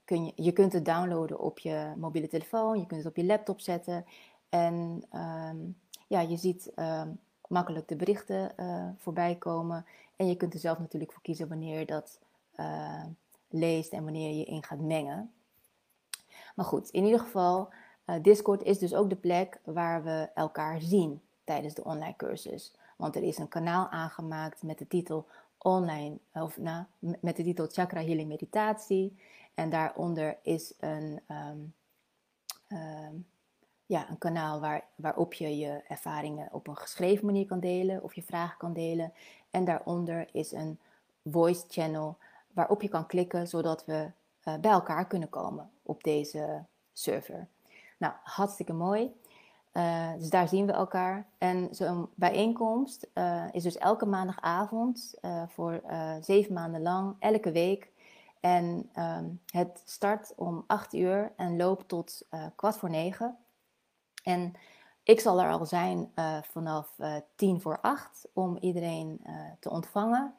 kun 0.05 0.25
je, 0.25 0.31
je 0.35 0.51
kunt 0.51 0.73
het 0.73 0.85
downloaden 0.85 1.39
op 1.39 1.59
je 1.59 1.93
mobiele 1.97 2.27
telefoon, 2.27 2.79
je 2.79 2.85
kunt 2.85 3.03
het 3.03 3.09
op 3.09 3.15
je 3.15 3.25
laptop 3.25 3.59
zetten. 3.59 4.05
En 4.49 5.03
um, 5.13 5.77
ja, 6.07 6.19
je 6.19 6.37
ziet 6.37 6.71
makkelijk 7.47 7.87
de 7.87 7.95
berichten 7.95 8.51
voorbij 8.97 9.35
komen. 9.35 9.85
En 10.15 10.27
je 10.27 10.35
kunt 10.35 10.53
er 10.53 10.59
zelf 10.59 10.79
natuurlijk 10.79 11.11
voor 11.11 11.21
kiezen 11.21 11.47
wanneer 11.47 11.79
je 11.79 11.85
dat 11.85 12.19
uh, 12.59 13.03
leest 13.49 13.91
en 13.91 14.03
wanneer 14.03 14.37
je 14.37 14.45
in 14.45 14.63
gaat 14.63 14.79
mengen. 14.79 15.31
Maar 16.55 16.65
goed, 16.65 16.89
in 16.89 17.03
ieder 17.03 17.19
geval, 17.19 17.69
uh, 18.05 18.15
Discord 18.21 18.63
is 18.63 18.79
dus 18.79 18.93
ook 18.93 19.09
de 19.09 19.15
plek 19.15 19.59
waar 19.63 20.03
we 20.03 20.29
elkaar 20.33 20.81
zien 20.81 21.21
tijdens 21.43 21.73
de 21.73 21.83
online 21.83 22.15
cursus. 22.15 22.73
Want 22.97 23.15
er 23.15 23.23
is 23.23 23.37
een 23.37 23.47
kanaal 23.47 23.89
aangemaakt 23.89 24.63
met 24.63 24.77
de 24.77 24.87
titel 24.87 25.27
online, 25.63 26.17
of 26.33 26.57
nou, 26.57 26.83
met 26.99 27.35
de 27.35 27.43
titel 27.43 27.67
Chakra 27.67 28.01
Healing 28.01 28.27
Meditatie. 28.27 29.17
En 29.53 29.69
daaronder 29.69 30.37
is 30.41 30.73
een, 30.79 31.21
um, 31.27 31.73
um, 32.77 33.25
ja, 33.85 34.09
een 34.09 34.17
kanaal 34.17 34.59
waar, 34.59 34.83
waarop 34.95 35.33
je 35.33 35.57
je 35.57 35.81
ervaringen 35.87 36.49
op 36.51 36.67
een 36.67 36.77
geschreven 36.77 37.25
manier 37.25 37.45
kan 37.45 37.59
delen 37.59 38.03
of 38.03 38.15
je 38.15 38.23
vragen 38.23 38.57
kan 38.57 38.73
delen. 38.73 39.13
En 39.51 39.65
daaronder 39.65 40.27
is 40.31 40.51
een 40.51 40.79
voice 41.31 41.63
channel 41.67 42.17
waarop 42.51 42.81
je 42.81 42.87
kan 42.87 43.07
klikken 43.07 43.47
zodat 43.47 43.85
we 43.85 44.11
uh, 44.47 44.55
bij 44.55 44.71
elkaar 44.71 45.07
kunnen 45.07 45.29
komen 45.29 45.71
op 45.83 46.03
deze 46.03 46.63
server. 46.93 47.47
Nou, 47.97 48.13
hartstikke 48.23 48.73
mooi. 48.73 49.13
Uh, 49.73 50.13
dus 50.17 50.29
daar 50.29 50.47
zien 50.47 50.65
we 50.65 50.71
elkaar. 50.71 51.27
En 51.37 51.67
zo'n 51.71 52.09
bijeenkomst 52.15 53.07
uh, 53.13 53.45
is 53.51 53.63
dus 53.63 53.77
elke 53.77 54.05
maandagavond 54.05 55.13
voor 55.47 55.81
zeven 56.21 56.53
maanden 56.53 56.81
lang, 56.81 57.15
elke 57.19 57.51
week. 57.51 57.91
En 58.39 58.89
um, 58.99 59.41
het 59.45 59.81
start 59.85 60.33
om 60.35 60.63
8 60.67 60.93
uur 60.93 61.31
en 61.35 61.57
loopt 61.57 61.87
tot 61.87 62.27
kwart 62.55 62.77
voor 62.77 62.89
negen. 62.89 63.37
En 64.23 64.53
ik 65.03 65.19
zal 65.19 65.41
er 65.41 65.51
al 65.51 65.65
zijn 65.65 66.11
vanaf 66.41 66.95
tien 67.35 67.61
voor 67.61 67.79
acht 67.81 68.27
om 68.33 68.57
iedereen 68.57 69.21
te 69.59 69.69
ontvangen. 69.69 70.33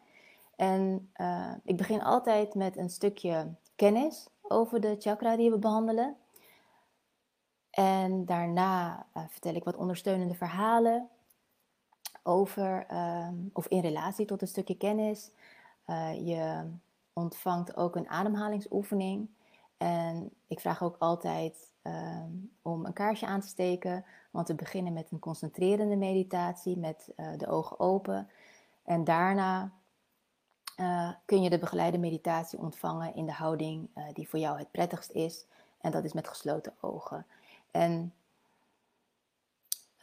En 0.56 1.10
ik 1.64 1.76
begin 1.76 2.02
altijd 2.02 2.54
met 2.54 2.76
een 2.76 2.90
stukje 2.90 3.54
kennis 3.76 4.28
over 4.42 4.80
de 4.80 4.96
chakra 4.98 5.36
die 5.36 5.50
we 5.50 5.58
behandelen. 5.58 6.16
En 7.74 8.24
daarna 8.24 9.06
vertel 9.12 9.54
ik 9.54 9.64
wat 9.64 9.76
ondersteunende 9.76 10.34
verhalen 10.34 11.08
over 12.22 12.86
ehm, 12.88 13.34
of 13.52 13.66
in 13.66 13.80
relatie 13.80 14.26
tot 14.26 14.42
een 14.42 14.48
stukje 14.48 14.76
kennis. 14.76 15.30
je 16.24 16.70
ontvangt 17.12 17.76
ook 17.76 17.96
een 17.96 18.08
ademhalingsoefening. 18.08 19.28
En 19.76 20.30
ik 20.46 20.60
vraag 20.60 20.82
ook 20.82 20.96
altijd 20.98 21.72
ehm, 21.82 22.30
om 22.62 22.84
een 22.84 22.92
kaarsje 22.92 23.26
aan 23.26 23.40
te 23.40 23.46
steken, 23.46 24.04
want 24.30 24.48
we 24.48 24.54
beginnen 24.54 24.92
met 24.92 25.10
een 25.10 25.18
concentrerende 25.18 25.96
meditatie 25.96 26.76
met 26.76 27.12
uh, 27.16 27.26
de 27.36 27.46
ogen 27.46 27.80
open. 27.80 28.28
En 28.84 29.04
daarna 29.04 29.72
kun 31.24 31.42
je 31.42 31.50
de 31.50 31.58
begeleide 31.58 31.98
meditatie 31.98 32.58
ontvangen 32.58 33.14
in 33.14 33.26
de 33.26 33.32
houding 33.32 33.88
die 34.12 34.28
voor 34.28 34.38
jou 34.38 34.58
het 34.58 34.70
prettigst 34.70 35.10
is. 35.10 35.46
En 35.80 35.90
dat 35.90 36.04
is 36.04 36.12
met 36.12 36.28
gesloten 36.28 36.74
ogen. 36.80 37.26
En 37.74 38.14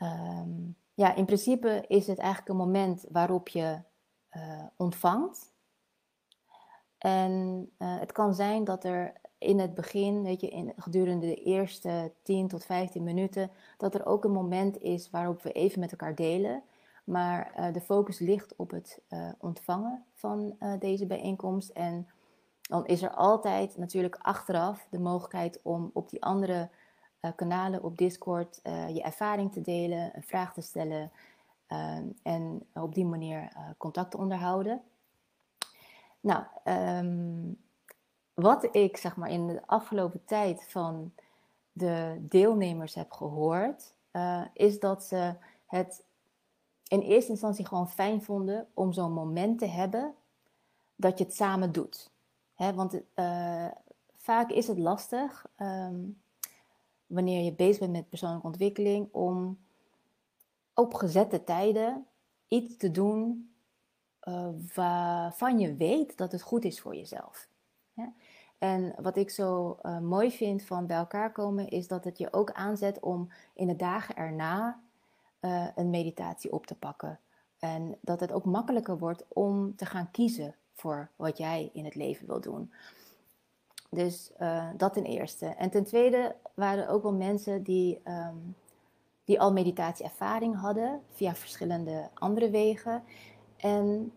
um, 0.01 0.75
ja, 0.93 1.15
in 1.15 1.25
principe 1.25 1.85
is 1.87 2.07
het 2.07 2.17
eigenlijk 2.17 2.49
een 2.49 2.65
moment 2.65 3.05
waarop 3.09 3.47
je 3.47 3.79
ontvangt. 4.75 5.53
En 6.97 7.69
het 7.77 8.11
kan 8.11 8.33
zijn 8.33 8.63
dat 8.63 8.83
er 8.83 9.13
in 9.37 9.59
het 9.59 9.73
begin, 9.73 10.23
weet 10.23 10.41
je, 10.41 10.49
in, 10.49 10.73
gedurende 10.75 11.25
de 11.25 11.35
eerste 11.35 12.13
10 12.23 12.47
tot 12.47 12.65
15 12.65 13.03
minuten, 13.03 13.51
dat 13.77 13.95
er 13.95 14.05
ook 14.05 14.23
een 14.23 14.31
moment 14.31 14.77
is 14.77 15.09
waarop 15.09 15.41
we 15.43 15.51
even 15.51 15.79
met 15.79 15.91
elkaar 15.91 16.15
delen. 16.15 16.63
Maar 17.03 17.53
uh, 17.57 17.73
de 17.73 17.81
focus 17.81 18.19
ligt 18.19 18.55
op 18.55 18.71
het 18.71 19.01
ontvangen 19.39 20.05
van 20.13 20.57
deze 20.79 21.05
bijeenkomst. 21.05 21.69
En 21.69 22.07
dan 22.61 22.85
is 22.85 23.01
er 23.01 23.11
altijd 23.11 23.77
natuurlijk 23.77 24.15
achteraf 24.15 24.87
de 24.89 24.99
mogelijkheid 24.99 25.59
om 25.63 25.89
op 25.93 26.09
die 26.09 26.23
andere 26.23 26.69
kanalen 27.35 27.83
op 27.83 27.97
Discord 27.97 28.59
je 28.63 29.01
ervaring 29.01 29.51
te 29.51 29.61
delen, 29.61 30.15
een 30.15 30.23
vraag 30.23 30.53
te 30.53 30.61
stellen 30.61 31.11
en 32.23 32.65
op 32.73 32.93
die 32.93 33.05
manier 33.05 33.51
contact 33.77 34.11
te 34.11 34.17
onderhouden. 34.17 34.81
Nou, 36.19 36.43
um, 36.65 37.57
wat 38.33 38.75
ik 38.75 38.97
zeg 38.97 39.15
maar 39.15 39.29
in 39.29 39.47
de 39.47 39.61
afgelopen 39.65 40.25
tijd 40.25 40.65
van 40.67 41.13
de 41.71 42.17
deelnemers 42.19 42.93
heb 42.93 43.11
gehoord, 43.11 43.93
is 44.53 44.79
dat 44.79 45.03
ze 45.03 45.35
het 45.65 46.03
in 46.87 46.99
eerste 46.99 47.31
instantie 47.31 47.65
gewoon 47.65 47.89
fijn 47.89 48.21
vonden 48.21 48.67
om 48.73 48.93
zo'n 48.93 49.13
moment 49.13 49.59
te 49.59 49.65
hebben 49.65 50.13
dat 50.95 51.17
je 51.17 51.23
het 51.23 51.35
samen 51.35 51.71
doet. 51.71 52.11
Want 52.55 53.01
vaak 54.15 54.49
is 54.49 54.67
het 54.67 54.77
lastig 54.77 55.45
um, 55.57 56.20
wanneer 57.13 57.43
je 57.43 57.53
bezig 57.53 57.79
bent 57.79 57.91
met 57.91 58.09
persoonlijke 58.09 58.47
ontwikkeling 58.47 59.07
om 59.11 59.59
op 60.73 60.93
gezette 60.93 61.43
tijden 61.43 62.05
iets 62.47 62.77
te 62.77 62.91
doen 62.91 63.51
uh, 64.23 64.47
waarvan 64.73 65.59
je 65.59 65.75
weet 65.75 66.17
dat 66.17 66.31
het 66.31 66.41
goed 66.41 66.65
is 66.65 66.81
voor 66.81 66.95
jezelf. 66.95 67.49
En 68.57 68.93
wat 69.01 69.17
ik 69.17 69.29
zo 69.29 69.77
uh, 69.83 69.99
mooi 69.99 70.31
vind 70.31 70.63
van 70.63 70.87
bij 70.87 70.97
elkaar 70.97 71.31
komen, 71.31 71.69
is 71.69 71.87
dat 71.87 72.03
het 72.03 72.17
je 72.17 72.33
ook 72.33 72.51
aanzet 72.51 72.99
om 72.99 73.31
in 73.53 73.67
de 73.67 73.75
dagen 73.75 74.15
erna 74.15 74.81
uh, 75.41 75.67
een 75.75 75.89
meditatie 75.89 76.51
op 76.51 76.65
te 76.65 76.75
pakken. 76.75 77.19
En 77.59 77.97
dat 78.01 78.19
het 78.19 78.31
ook 78.31 78.45
makkelijker 78.45 78.97
wordt 78.97 79.25
om 79.27 79.75
te 79.75 79.85
gaan 79.85 80.11
kiezen 80.11 80.55
voor 80.73 81.09
wat 81.15 81.37
jij 81.37 81.69
in 81.73 81.85
het 81.85 81.95
leven 81.95 82.27
wil 82.27 82.41
doen. 82.41 82.73
Dus 83.95 84.31
uh, 84.39 84.69
dat 84.77 84.93
ten 84.93 85.03
eerste. 85.03 85.45
En 85.45 85.69
ten 85.69 85.83
tweede 85.83 86.35
waren 86.53 86.83
er 86.83 86.89
ook 86.89 87.03
wel 87.03 87.13
mensen 87.13 87.63
die, 87.63 88.01
um, 88.05 88.55
die 89.23 89.39
al 89.39 89.53
meditatieervaring 89.53 90.59
hadden 90.59 91.01
via 91.09 91.35
verschillende 91.35 92.09
andere 92.13 92.49
wegen. 92.49 93.03
En 93.57 94.13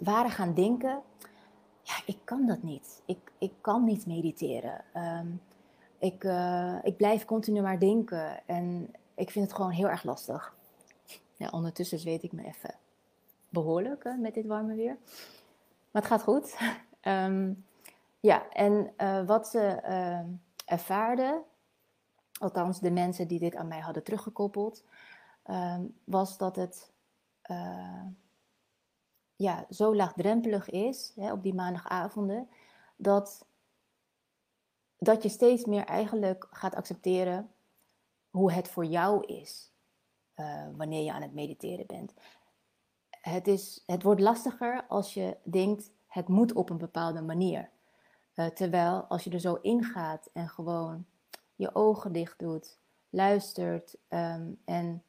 waren 0.00 0.30
gaan 0.30 0.54
denken 0.54 1.02
ja, 1.84 1.94
ik 2.06 2.18
kan 2.24 2.46
dat 2.46 2.62
niet. 2.62 3.02
Ik, 3.04 3.32
ik 3.38 3.52
kan 3.60 3.84
niet 3.84 4.06
mediteren. 4.06 4.84
Um, 4.96 5.40
ik, 5.98 6.24
uh, 6.24 6.78
ik 6.82 6.96
blijf 6.96 7.24
continu 7.24 7.60
maar 7.60 7.78
denken 7.78 8.46
en 8.46 8.94
ik 9.14 9.30
vind 9.30 9.46
het 9.46 9.56
gewoon 9.56 9.70
heel 9.70 9.88
erg 9.88 10.02
lastig. 10.02 10.54
Ja, 11.36 11.48
ondertussen 11.50 11.98
zweet 11.98 12.22
ik 12.22 12.32
me 12.32 12.44
even 12.44 12.74
behoorlijk 13.48 14.04
uh, 14.04 14.18
met 14.18 14.34
dit 14.34 14.46
warme 14.46 14.74
weer. 14.74 14.96
Maar 15.90 16.02
het 16.02 16.10
gaat 16.10 16.22
goed. 16.22 16.56
um, 17.02 17.64
ja, 18.24 18.48
en 18.48 18.92
uh, 18.96 19.26
wat 19.26 19.48
ze 19.48 19.82
uh, 19.84 20.20
ervaarden, 20.64 21.42
althans 22.40 22.80
de 22.80 22.90
mensen 22.90 23.28
die 23.28 23.38
dit 23.38 23.56
aan 23.56 23.68
mij 23.68 23.80
hadden 23.80 24.04
teruggekoppeld, 24.04 24.84
um, 25.50 25.98
was 26.04 26.38
dat 26.38 26.56
het 26.56 26.92
ja, 29.36 29.66
zo 29.70 29.94
laagdrempelig 29.94 30.70
is 30.70 31.12
hè, 31.16 31.32
op 31.32 31.42
die 31.42 31.54
maandagavonden, 31.54 32.48
dat, 32.96 33.46
dat 34.98 35.22
je 35.22 35.28
steeds 35.28 35.64
meer 35.64 35.84
eigenlijk 35.84 36.46
gaat 36.50 36.74
accepteren 36.74 37.50
hoe 38.30 38.52
het 38.52 38.68
voor 38.68 38.84
jou 38.84 39.24
is 39.26 39.72
wanneer 40.76 41.04
je 41.04 41.12
aan 41.12 41.22
het 41.22 41.34
mediteren 41.34 41.86
bent. 41.86 42.12
Het, 43.10 43.46
is, 43.46 43.82
het 43.86 44.02
wordt 44.02 44.20
lastiger 44.20 44.84
als 44.88 45.14
je 45.14 45.36
denkt, 45.42 45.90
het 46.06 46.28
moet 46.28 46.52
op 46.52 46.70
een 46.70 46.78
bepaalde 46.78 47.22
manier. 47.22 47.72
Uh, 48.34 48.46
terwijl 48.46 49.04
als 49.04 49.24
je 49.24 49.30
er 49.30 49.40
zo 49.40 49.54
ingaat 49.54 50.30
en 50.32 50.48
gewoon 50.48 51.06
je 51.54 51.74
ogen 51.74 52.12
dicht 52.12 52.38
doet, 52.38 52.78
luistert 53.10 53.96
um, 54.08 54.60
en 54.64 55.02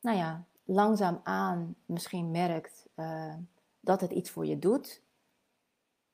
nou 0.00 0.16
ja, 0.16 0.44
langzaamaan 0.64 1.74
misschien 1.86 2.30
merkt 2.30 2.86
uh, 2.96 3.34
dat 3.80 4.00
het 4.00 4.10
iets 4.10 4.30
voor 4.30 4.46
je 4.46 4.58
doet, 4.58 5.02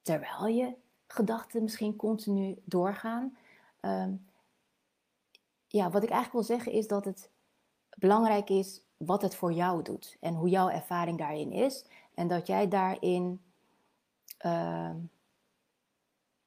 terwijl 0.02 0.46
je 0.46 0.74
gedachten 1.06 1.62
misschien 1.62 1.96
continu 1.96 2.58
doorgaan. 2.64 3.36
Um, 3.80 4.26
ja, 5.66 5.90
wat 5.90 6.02
ik 6.02 6.10
eigenlijk 6.10 6.46
wil 6.46 6.56
zeggen 6.56 6.72
is 6.72 6.88
dat 6.88 7.04
het 7.04 7.30
belangrijk 7.98 8.50
is 8.50 8.82
wat 8.96 9.22
het 9.22 9.34
voor 9.34 9.52
jou 9.52 9.82
doet 9.82 10.16
en 10.20 10.34
hoe 10.34 10.48
jouw 10.48 10.68
ervaring 10.68 11.18
daarin 11.18 11.52
is. 11.52 11.86
En 12.14 12.28
dat 12.28 12.46
jij 12.46 12.68
daarin 12.68 13.42
uh, 14.46 14.90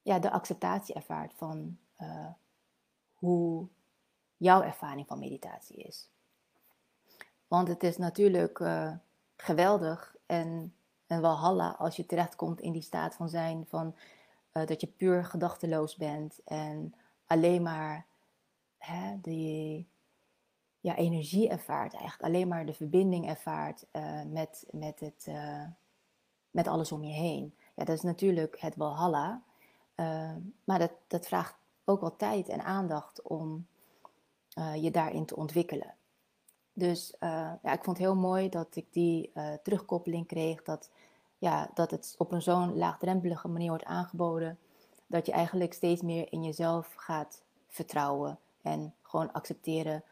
ja, 0.08 0.20
de 0.20 0.32
acceptatie 0.32 0.96
ervaart 0.96 1.34
van 1.34 1.78
uh, 2.02 2.28
hoe 3.14 3.68
jouw 4.38 4.62
ervaring 4.62 5.08
van 5.08 5.20
meditatie 5.20 5.78
is. 5.78 6.10
Want 7.48 7.68
het 7.68 7.84
is 7.84 7.98
natuurlijk 7.98 8.60
uh, 8.60 8.92
geweldig 9.36 10.16
en 10.26 10.74
en 11.08 11.22
walhalla 11.22 11.70
als 11.70 11.96
je 11.96 12.06
terechtkomt 12.06 12.62
in 12.62 12.72
die 12.72 12.82
staat 12.82 13.16
van 13.16 13.30
zijn 13.30 13.66
van 13.68 13.96
uh, 14.54 14.66
dat 14.66 14.82
je 14.82 14.88
puur 14.88 15.26
gedachteloos 15.26 15.96
bent 15.96 16.44
en 16.44 16.94
alleen 17.26 17.62
maar 17.62 18.06
hè, 18.78 19.22
die 19.22 19.88
ja, 20.80 20.96
energie 20.96 21.50
ervaart, 21.50 21.94
eigenlijk 21.94 22.24
alleen 22.24 22.48
maar 22.48 22.66
de 22.66 22.74
verbinding 22.74 23.28
ervaart 23.28 23.86
met, 24.26 24.66
met, 24.72 25.00
het, 25.00 25.28
met 26.52 26.68
alles 26.68 26.92
om 26.92 27.04
je 27.04 27.14
heen. 27.14 27.56
Ja, 27.76 27.84
dat 27.84 27.96
is 27.96 28.02
natuurlijk 28.02 28.60
het 28.60 28.76
walhalla, 28.76 29.44
maar 30.64 30.80
dat, 30.80 30.92
dat 31.08 31.28
vraagt 31.28 31.56
ook 31.86 32.02
wel 32.02 32.16
tijd 32.16 32.50
en 32.50 32.64
aandacht 32.64 33.22
om 33.22 33.68
je 34.76 34.92
daarin 34.92 35.26
te 35.26 35.36
ontwikkelen. 35.36 35.98
Dus 36.78 37.14
uh, 37.20 37.52
ja, 37.64 37.74
ik 37.74 37.84
vond 37.84 37.98
het 37.98 38.06
heel 38.06 38.16
mooi 38.16 38.50
dat 38.50 38.76
ik 38.76 38.94
die 38.94 39.32
uh, 39.34 39.54
terugkoppeling 39.64 40.28
kreeg. 40.28 40.64
Dat, 40.64 40.90
ja, 41.38 41.70
dat 41.74 41.92
het 41.92 42.16
op 42.18 42.32
een 42.32 42.42
zo'n 42.42 42.78
laagdrempelige 42.78 43.48
manier 43.48 43.70
wordt 43.70 43.84
aangeboden. 43.84 44.60
Dat 45.08 45.26
je 45.26 45.32
eigenlijk 45.32 45.74
steeds 45.74 46.02
meer 46.02 46.32
in 46.32 46.44
jezelf 46.44 46.94
gaat 46.94 47.42
vertrouwen. 47.68 48.40
En 48.62 48.94
gewoon 49.02 49.32
accepteren 49.32 50.04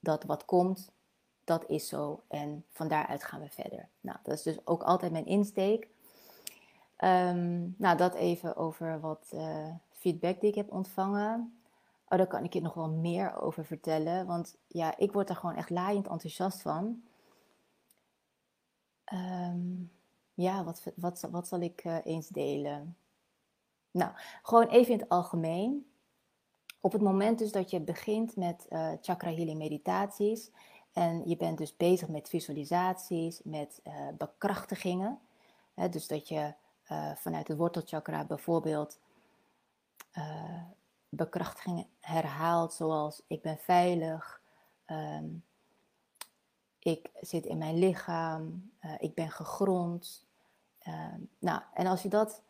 dat 0.00 0.24
wat 0.24 0.44
komt, 0.44 0.90
dat 1.44 1.64
is 1.68 1.88
zo. 1.88 2.22
En 2.28 2.64
van 2.70 2.88
daaruit 2.88 3.24
gaan 3.24 3.40
we 3.40 3.48
verder. 3.48 3.88
Nou, 4.00 4.18
dat 4.22 4.34
is 4.34 4.42
dus 4.42 4.66
ook 4.66 4.82
altijd 4.82 5.12
mijn 5.12 5.26
insteek. 5.26 5.88
Um, 7.04 7.74
nou, 7.78 7.96
dat 7.96 8.14
even 8.14 8.56
over 8.56 9.00
wat 9.00 9.30
uh, 9.34 9.68
feedback 9.90 10.40
die 10.40 10.48
ik 10.48 10.54
heb 10.54 10.72
ontvangen. 10.72 11.58
Oh, 12.08 12.18
daar 12.18 12.26
kan 12.26 12.44
ik 12.44 12.52
je 12.52 12.60
nog 12.60 12.74
wel 12.74 12.90
meer 12.90 13.40
over 13.40 13.64
vertellen. 13.64 14.26
Want 14.26 14.56
ja, 14.66 14.96
ik 14.96 15.12
word 15.12 15.28
er 15.28 15.36
gewoon 15.36 15.54
echt 15.54 15.70
laaiend 15.70 16.08
enthousiast 16.08 16.62
van. 16.62 17.02
Um, 19.12 19.92
ja, 20.34 20.64
wat, 20.64 20.82
wat, 20.94 21.28
wat 21.30 21.48
zal 21.48 21.60
ik 21.60 21.84
uh, 21.84 21.96
eens 22.04 22.28
delen? 22.28 22.96
Nou, 23.90 24.12
gewoon 24.42 24.66
even 24.66 24.92
in 24.92 24.98
het 24.98 25.08
algemeen. 25.08 25.90
Op 26.80 26.92
het 26.92 27.02
moment 27.02 27.38
dus 27.38 27.52
dat 27.52 27.70
je 27.70 27.80
begint 27.80 28.36
met 28.36 28.66
uh, 28.70 28.92
chakra 29.00 29.30
healing 29.30 29.58
meditaties 29.58 30.50
en 30.92 31.28
je 31.28 31.36
bent 31.36 31.58
dus 31.58 31.76
bezig 31.76 32.08
met 32.08 32.28
visualisaties, 32.28 33.40
met 33.44 33.82
bekrachtigingen. 34.18 35.20
Hè, 35.74 35.88
dus 35.88 36.06
dat 36.06 36.28
je 36.28 36.54
vanuit 37.16 37.48
het 37.48 37.56
wortelchakra 37.56 38.24
bijvoorbeeld 38.24 38.98
bekrachtigingen 41.08 41.86
herhaalt 42.00 42.72
zoals 42.72 43.22
ik 43.26 43.42
ben 43.42 43.58
veilig, 43.58 44.40
um, 44.86 45.44
ik 46.78 47.10
zit 47.20 47.44
in 47.44 47.58
mijn 47.58 47.78
lichaam, 47.78 48.70
uh, 48.84 48.92
ik 48.98 49.14
ben 49.14 49.30
gegrond. 49.30 50.24
Uh, 50.88 51.14
nou, 51.38 51.60
en 51.74 51.86
als 51.86 52.02
je 52.02 52.08
dat 52.08 52.42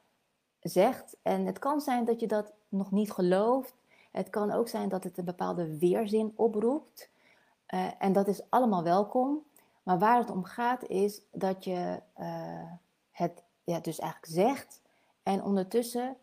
zegt, 0.60 1.16
en 1.22 1.46
het 1.46 1.58
kan 1.58 1.80
zijn 1.80 2.04
dat 2.04 2.20
je 2.20 2.26
dat 2.26 2.52
nog 2.68 2.90
niet 2.90 3.12
gelooft. 3.12 3.74
Het 4.10 4.30
kan 4.30 4.50
ook 4.50 4.68
zijn 4.68 4.88
dat 4.88 5.04
het 5.04 5.18
een 5.18 5.24
bepaalde 5.24 5.78
weerzin 5.78 6.32
oproept. 6.36 7.10
Uh, 7.68 7.90
en 7.98 8.12
dat 8.12 8.28
is 8.28 8.50
allemaal 8.50 8.82
welkom. 8.82 9.42
Maar 9.82 9.98
waar 9.98 10.18
het 10.18 10.30
om 10.30 10.44
gaat 10.44 10.84
is 10.84 11.20
dat 11.30 11.64
je 11.64 12.00
uh, 12.18 12.72
het 13.10 13.42
ja, 13.64 13.80
dus 13.80 13.98
eigenlijk 13.98 14.32
zegt 14.32 14.82
en 15.22 15.42
ondertussen 15.42 16.16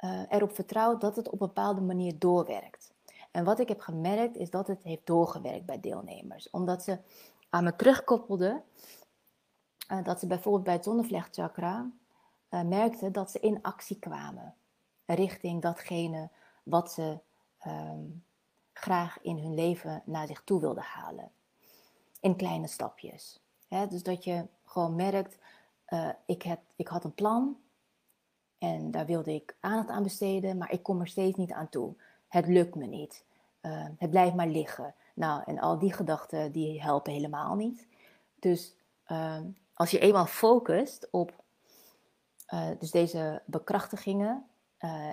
uh, 0.00 0.22
erop 0.28 0.54
vertrouwt 0.54 1.00
dat 1.00 1.16
het 1.16 1.26
op 1.26 1.40
een 1.40 1.46
bepaalde 1.46 1.80
manier 1.80 2.18
doorwerkt. 2.18 2.92
En 3.30 3.44
wat 3.44 3.58
ik 3.58 3.68
heb 3.68 3.80
gemerkt 3.80 4.36
is 4.36 4.50
dat 4.50 4.66
het 4.66 4.82
heeft 4.82 5.06
doorgewerkt 5.06 5.66
bij 5.66 5.80
deelnemers. 5.80 6.50
Omdat 6.50 6.82
ze 6.82 6.98
aan 7.50 7.64
me 7.64 7.76
terugkoppelden 7.76 8.64
uh, 9.92 10.04
dat 10.04 10.20
ze 10.20 10.26
bijvoorbeeld 10.26 10.64
bij 10.64 10.74
het 10.74 10.84
zonnevlechtchakra 10.84 11.90
uh, 12.50 12.62
merkten 12.62 13.12
dat 13.12 13.30
ze 13.30 13.40
in 13.40 13.62
actie 13.62 13.98
kwamen. 13.98 14.54
Richting 15.06 15.62
datgene 15.62 16.30
wat 16.62 16.92
ze 16.92 17.18
um, 17.66 18.24
graag 18.72 19.20
in 19.20 19.38
hun 19.38 19.54
leven 19.54 20.02
naar 20.04 20.26
zich 20.26 20.42
toe 20.44 20.60
wilden 20.60 20.82
halen. 20.82 21.30
In 22.20 22.36
kleine 22.36 22.66
stapjes. 22.66 23.40
dus 23.88 24.02
dat 24.02 24.24
je 24.24 24.46
gewoon 24.64 24.96
merkt, 24.96 25.38
uh, 25.90 26.08
ik, 26.26 26.42
heb, 26.42 26.60
ik 26.76 26.88
had 26.88 27.04
een 27.04 27.14
plan 27.14 27.56
en 28.58 28.90
daar 28.90 29.06
wilde 29.06 29.34
ik 29.34 29.56
aandacht 29.60 29.88
aan 29.88 30.02
besteden, 30.02 30.58
maar 30.58 30.72
ik 30.72 30.82
kom 30.82 31.00
er 31.00 31.06
steeds 31.06 31.36
niet 31.36 31.52
aan 31.52 31.68
toe. 31.68 31.94
Het 32.28 32.46
lukt 32.46 32.74
me 32.74 32.86
niet. 32.86 33.24
Uh, 33.62 33.86
het 33.98 34.10
blijft 34.10 34.34
maar 34.34 34.48
liggen. 34.48 34.94
Nou, 35.14 35.42
en 35.46 35.58
al 35.58 35.78
die 35.78 35.92
gedachten 35.92 36.52
die 36.52 36.82
helpen 36.82 37.12
helemaal 37.12 37.54
niet. 37.54 37.86
Dus 38.38 38.74
uh, 39.08 39.38
als 39.74 39.90
je 39.90 39.98
eenmaal 39.98 40.26
focust 40.26 41.08
op 41.10 41.42
uh, 42.54 42.68
dus 42.78 42.90
deze 42.90 43.42
bekrachtigingen 43.44 44.44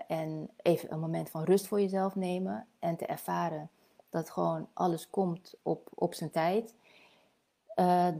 en 0.07 0.50
even 0.57 0.91
een 0.91 1.00
moment 1.00 1.29
van 1.29 1.43
rust 1.43 1.67
voor 1.67 1.81
jezelf 1.81 2.15
nemen 2.15 2.67
en 2.79 2.98
te 2.98 3.05
ervaren 3.05 3.69
dat 4.10 4.29
gewoon 4.29 4.67
alles 4.74 5.10
komt 5.10 5.53
op, 5.62 5.89
op 5.93 6.13
zijn 6.13 6.31
tijd, 6.31 6.74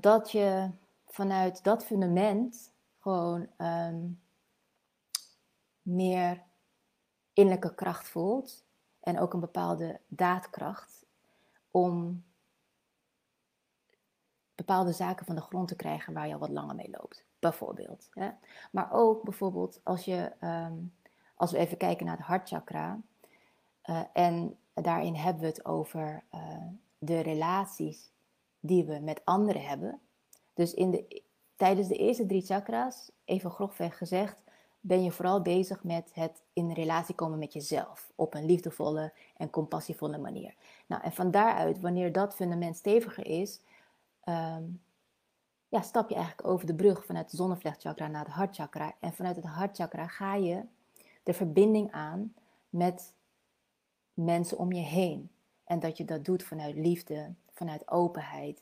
dat 0.02 0.32
je 0.32 0.70
vanuit 1.18 1.64
dat 1.64 1.86
fundament 1.86 2.74
gewoon 3.00 3.48
um, 3.58 4.22
meer 5.82 6.44
innerlijke 7.34 7.76
kracht 7.76 8.08
voelt 8.08 8.66
en 9.00 9.20
ook 9.20 9.34
een 9.34 9.40
bepaalde 9.40 10.00
daadkracht 10.08 11.06
om 11.72 12.24
bepaalde 14.56 14.92
zaken 14.92 15.26
van 15.26 15.36
de 15.36 15.42
grond 15.42 15.68
te 15.68 15.76
krijgen 15.76 16.14
waar 16.14 16.28
je 16.28 16.34
al 16.34 16.40
wat 16.40 16.50
langer 16.50 16.76
mee 16.76 16.90
loopt, 16.92 17.26
bijvoorbeeld. 17.40 18.08
Hè? 18.12 18.30
Maar 18.72 18.92
ook 18.92 19.24
bijvoorbeeld 19.24 19.80
als 19.84 20.06
je, 20.06 20.32
um, 20.42 20.94
als 21.36 21.52
we 21.52 21.58
even 21.58 21.78
kijken 21.78 22.06
naar 22.06 22.18
het 22.18 22.26
hartchakra, 22.26 23.00
uh, 23.86 24.04
en 24.14 24.58
daarin 24.74 25.16
hebben 25.16 25.42
we 25.42 25.48
het 25.48 25.66
over 25.66 26.24
uh, 26.34 26.68
de 26.98 27.20
relaties 27.20 28.12
die 28.60 28.86
we 28.86 29.00
met 29.00 29.22
anderen 29.26 29.66
hebben. 29.66 30.02
Dus 30.58 30.74
in 30.74 30.92
de, 30.92 31.22
tijdens 31.56 31.88
de 31.88 31.96
eerste 31.96 32.26
drie 32.26 32.42
chakra's, 32.42 33.12
even 33.26 33.52
grofweg 33.52 33.98
gezegd, 33.98 34.44
ben 34.80 35.04
je 35.04 35.12
vooral 35.12 35.42
bezig 35.42 35.84
met 35.84 36.10
het 36.14 36.42
in 36.54 36.72
relatie 36.72 37.16
komen 37.16 37.40
met 37.40 37.54
jezelf 37.54 38.12
op 38.16 38.34
een 38.34 38.46
liefdevolle 38.46 39.14
en 39.38 39.50
compassievolle 39.50 40.18
manier. 40.18 40.56
Nou, 40.88 41.04
en 41.04 41.12
van 41.12 41.32
daaruit, 41.32 41.80
wanneer 41.80 42.12
dat 42.12 42.36
fundament 42.36 42.76
steviger 42.76 43.26
is, 43.26 43.62
um, 44.24 44.82
ja, 45.70 45.82
stap 45.82 46.10
je 46.10 46.16
eigenlijk 46.16 46.48
over 46.48 46.66
de 46.66 46.76
brug 46.76 47.06
vanuit 47.06 47.26
het 47.26 47.40
zonnevlechtchakra 47.40 48.08
naar 48.08 48.26
het 48.26 48.34
hartchakra. 48.34 48.94
En 49.00 49.14
vanuit 49.14 49.36
het 49.36 49.46
hartchakra 49.46 50.08
ga 50.08 50.36
je 50.36 50.64
de 51.24 51.34
verbinding 51.34 51.92
aan 51.92 52.34
met 52.70 53.14
mensen 54.14 54.58
om 54.58 54.72
je 54.72 54.84
heen. 54.84 55.30
En 55.64 55.80
dat 55.80 55.98
je 55.98 56.06
dat 56.06 56.26
doet 56.26 56.44
vanuit 56.44 56.76
liefde, 56.76 57.34
vanuit 57.52 57.88
openheid. 57.88 58.62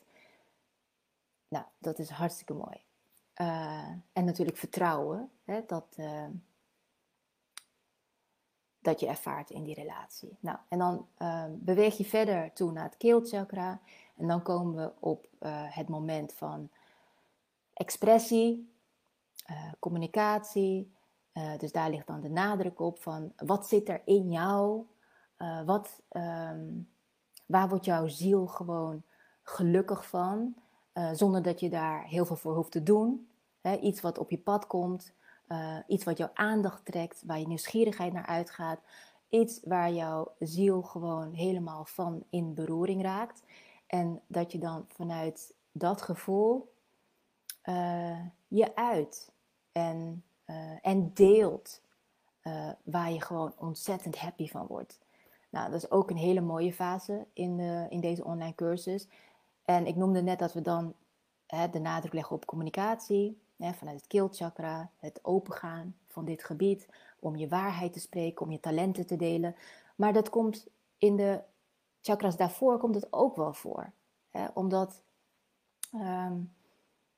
Nou, 1.48 1.64
dat 1.78 1.98
is 1.98 2.10
hartstikke 2.10 2.52
mooi. 2.52 2.84
Uh, 3.40 3.88
en 4.12 4.24
natuurlijk 4.24 4.56
vertrouwen, 4.56 5.30
hè, 5.44 5.60
dat, 5.66 5.94
uh, 5.96 6.26
dat 8.78 9.00
je 9.00 9.06
ervaart 9.06 9.50
in 9.50 9.62
die 9.62 9.74
relatie. 9.74 10.36
Nou, 10.40 10.58
en 10.68 10.78
dan 10.78 11.08
uh, 11.18 11.44
beweeg 11.50 11.96
je 11.96 12.04
verder 12.04 12.52
toe 12.52 12.72
naar 12.72 12.84
het 12.84 12.96
keelchakra. 12.96 13.80
En 14.16 14.26
dan 14.26 14.42
komen 14.42 14.74
we 14.74 14.92
op 15.00 15.26
het 15.68 15.88
moment 15.88 16.32
van 16.32 16.70
expressie, 17.72 18.74
communicatie. 19.78 20.92
dus 21.58 21.72
daar 21.72 21.90
ligt 21.90 22.06
dan 22.06 22.20
de 22.20 22.28
nadruk 22.28 22.80
op 22.80 22.98
van 22.98 23.32
wat 23.36 23.68
zit 23.68 23.88
er 23.88 24.02
in 24.04 24.30
jou? 24.30 24.86
wat, 25.64 26.02
um, 26.10 26.88
waar 27.46 27.68
wordt 27.68 27.84
jouw 27.84 28.06
ziel 28.08 28.46
gewoon 28.46 29.02
gelukkig 29.42 30.08
van? 30.08 30.54
Uh, 30.98 31.10
zonder 31.12 31.42
dat 31.42 31.60
je 31.60 31.68
daar 31.68 32.04
heel 32.04 32.26
veel 32.26 32.36
voor 32.36 32.54
hoeft 32.54 32.70
te 32.70 32.82
doen. 32.82 33.28
Iets 33.80 34.00
wat 34.00 34.18
op 34.18 34.30
je 34.30 34.38
pad 34.38 34.66
komt, 34.66 35.12
uh, 35.48 35.78
iets 35.86 36.04
wat 36.04 36.18
jouw 36.18 36.30
aandacht 36.34 36.84
trekt, 36.84 37.22
waar 37.26 37.38
je 37.38 37.46
nieuwsgierigheid 37.46 38.12
naar 38.12 38.26
uitgaat. 38.26 38.80
Iets 39.28 39.60
waar 39.64 39.92
jouw 39.92 40.32
ziel 40.38 40.82
gewoon 40.82 41.32
helemaal 41.32 41.84
van 41.84 42.24
in 42.30 42.54
beroering 42.54 43.02
raakt. 43.02 43.42
En 43.86 44.22
dat 44.26 44.52
je 44.52 44.58
dan 44.58 44.84
vanuit 44.88 45.54
dat 45.72 46.02
gevoel 46.02 46.72
uh, 47.64 48.20
je 48.48 48.74
uit 48.74 49.32
en, 49.72 50.24
en 50.82 51.10
deelt 51.14 51.80
waar 52.82 53.12
je 53.12 53.20
gewoon 53.20 53.54
ontzettend 53.58 54.18
happy 54.18 54.48
van 54.48 54.66
wordt. 54.66 55.00
Nou, 55.50 55.70
dat 55.70 55.82
is 55.82 55.90
ook 55.90 56.10
een 56.10 56.16
hele 56.16 56.40
mooie 56.40 56.72
fase 56.72 57.26
in, 57.32 57.56
de, 57.56 57.86
in 57.88 58.00
deze 58.00 58.24
online 58.24 58.54
cursus. 58.54 59.08
En 59.66 59.86
ik 59.86 59.96
noemde 59.96 60.22
net 60.22 60.38
dat 60.38 60.52
we 60.52 60.62
dan 60.62 60.94
hè, 61.46 61.70
de 61.70 61.78
nadruk 61.78 62.12
leggen 62.12 62.36
op 62.36 62.46
communicatie, 62.46 63.40
hè, 63.56 63.72
vanuit 63.72 63.96
het 63.96 64.06
keelchakra, 64.06 64.90
het 64.96 65.18
opengaan 65.22 65.96
van 66.08 66.24
dit 66.24 66.44
gebied, 66.44 66.88
om 67.18 67.36
je 67.36 67.48
waarheid 67.48 67.92
te 67.92 68.00
spreken, 68.00 68.46
om 68.46 68.52
je 68.52 68.60
talenten 68.60 69.06
te 69.06 69.16
delen. 69.16 69.56
Maar 69.96 70.12
dat 70.12 70.30
komt 70.30 70.66
in 70.98 71.16
de 71.16 71.42
chakras 72.00 72.36
daarvoor 72.36 72.78
komt 72.78 72.94
het 72.94 73.12
ook 73.12 73.36
wel 73.36 73.52
voor. 73.52 73.92
Hè, 74.30 74.46
omdat 74.54 75.02
um, 75.94 76.52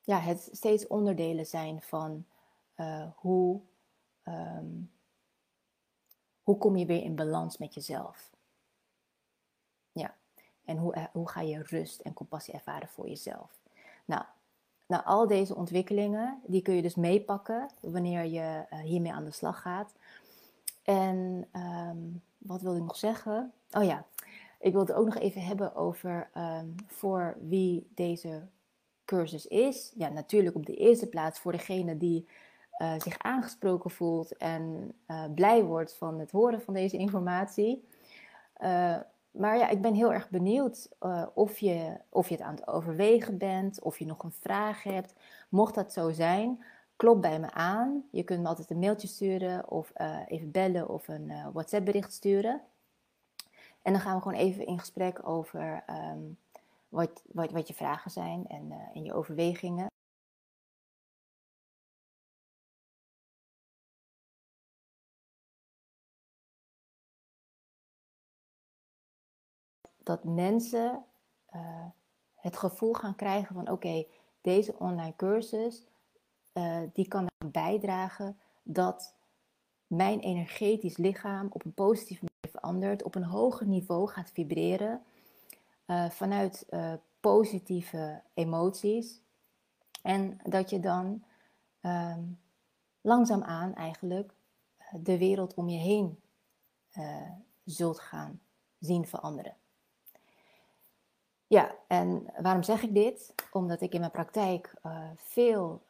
ja, 0.02 0.18
het 0.18 0.48
steeds 0.52 0.86
onderdelen 0.86 1.46
zijn 1.46 1.82
van 1.82 2.24
uh, 2.76 3.06
hoe, 3.16 3.60
um, 4.24 4.90
hoe 6.42 6.58
kom 6.58 6.76
je 6.76 6.86
weer 6.86 7.02
in 7.02 7.14
balans 7.14 7.58
met 7.58 7.74
jezelf. 7.74 8.30
En 10.68 10.76
hoe, 10.76 10.92
eh, 10.92 11.04
hoe 11.12 11.28
ga 11.28 11.40
je 11.40 11.62
rust 11.62 12.00
en 12.00 12.12
compassie 12.12 12.54
ervaren 12.54 12.88
voor 12.88 13.08
jezelf? 13.08 13.58
Nou, 14.04 14.22
nou, 14.86 15.04
al 15.04 15.26
deze 15.26 15.54
ontwikkelingen, 15.54 16.40
die 16.46 16.62
kun 16.62 16.74
je 16.74 16.82
dus 16.82 16.94
meepakken 16.94 17.68
wanneer 17.80 18.24
je 18.24 18.64
uh, 18.72 18.78
hiermee 18.78 19.12
aan 19.12 19.24
de 19.24 19.30
slag 19.30 19.60
gaat. 19.60 19.92
En 20.82 21.48
um, 21.52 22.22
wat 22.38 22.60
wilde 22.60 22.78
ik 22.78 22.84
nog 22.84 22.96
zeggen? 22.96 23.52
Oh 23.70 23.84
ja, 23.84 24.04
ik 24.60 24.72
wilde 24.72 24.94
ook 24.94 25.04
nog 25.04 25.18
even 25.18 25.42
hebben 25.42 25.74
over 25.74 26.30
um, 26.36 26.74
voor 26.86 27.36
wie 27.40 27.88
deze 27.94 28.42
cursus 29.04 29.46
is. 29.46 29.92
Ja, 29.94 30.08
natuurlijk 30.08 30.56
op 30.56 30.66
de 30.66 30.76
eerste 30.76 31.06
plaats 31.06 31.38
voor 31.38 31.52
degene 31.52 31.96
die 31.96 32.28
uh, 32.78 32.92
zich 32.98 33.18
aangesproken 33.18 33.90
voelt 33.90 34.36
en 34.36 34.94
blij 35.34 35.64
wordt 35.64 35.94
van 35.94 36.18
het 36.18 36.30
horen 36.30 36.62
van 36.62 36.74
deze 36.74 36.96
informatie. 36.96 37.88
Maar 39.38 39.58
ja, 39.58 39.68
ik 39.68 39.80
ben 39.80 39.94
heel 39.94 40.12
erg 40.12 40.30
benieuwd 40.30 40.88
uh, 41.02 41.26
of, 41.34 41.58
je, 41.58 42.00
of 42.08 42.28
je 42.28 42.34
het 42.34 42.44
aan 42.44 42.54
het 42.54 42.66
overwegen 42.66 43.38
bent, 43.38 43.82
of 43.82 43.98
je 43.98 44.06
nog 44.06 44.22
een 44.22 44.32
vraag 44.32 44.82
hebt. 44.82 45.14
Mocht 45.48 45.74
dat 45.74 45.92
zo 45.92 46.10
zijn, 46.12 46.64
klop 46.96 47.22
bij 47.22 47.40
me 47.40 47.52
aan. 47.52 48.04
Je 48.10 48.22
kunt 48.22 48.42
me 48.42 48.48
altijd 48.48 48.70
een 48.70 48.78
mailtje 48.78 49.08
sturen 49.08 49.70
of 49.70 49.92
uh, 49.96 50.18
even 50.26 50.50
bellen 50.50 50.88
of 50.88 51.08
een 51.08 51.30
uh, 51.30 51.46
WhatsApp 51.52 51.84
bericht 51.84 52.12
sturen. 52.12 52.60
En 53.82 53.92
dan 53.92 54.00
gaan 54.00 54.16
we 54.16 54.22
gewoon 54.22 54.38
even 54.38 54.66
in 54.66 54.78
gesprek 54.78 55.28
over 55.28 55.84
um, 55.90 56.38
wat, 56.88 57.22
wat, 57.32 57.50
wat 57.50 57.68
je 57.68 57.74
vragen 57.74 58.10
zijn 58.10 58.46
en, 58.48 58.72
en 58.94 59.04
je 59.04 59.12
overwegingen. 59.12 59.86
Dat 70.08 70.24
mensen 70.24 71.04
uh, 71.54 71.86
het 72.34 72.56
gevoel 72.56 72.92
gaan 72.92 73.14
krijgen 73.14 73.54
van 73.54 73.70
oké, 73.70 74.04
deze 74.40 74.78
online 74.78 75.16
cursus, 75.16 75.86
uh, 76.52 76.80
die 76.92 77.08
kan 77.08 77.26
bijdragen 77.46 78.38
dat 78.62 79.14
mijn 79.86 80.20
energetisch 80.20 80.96
lichaam 80.96 81.46
op 81.50 81.64
een 81.64 81.74
positieve 81.74 82.24
manier 82.24 82.58
verandert, 82.58 83.02
op 83.02 83.14
een 83.14 83.24
hoger 83.24 83.66
niveau 83.66 84.08
gaat 84.08 84.30
vibreren, 84.30 85.02
uh, 85.86 86.10
vanuit 86.10 86.66
positieve 87.20 88.22
emoties. 88.34 89.20
En 90.02 90.38
dat 90.42 90.70
je 90.70 90.80
dan 90.80 91.24
um, 91.80 92.38
langzaamaan 93.00 93.74
eigenlijk 93.74 94.34
de 95.00 95.18
wereld 95.18 95.54
om 95.54 95.68
je 95.68 95.78
heen 95.78 96.20
zult 97.64 98.00
gaan 98.00 98.40
zien 98.78 99.06
veranderen. 99.06 99.56
Ja, 101.48 101.76
en 101.86 102.32
waarom 102.42 102.62
zeg 102.62 102.82
ik 102.82 102.94
dit? 102.94 103.34
Omdat 103.50 103.80
ik 103.80 103.92
in 103.92 104.00
mijn 104.00 104.12
praktijk 104.12 104.74
veel 105.16 105.82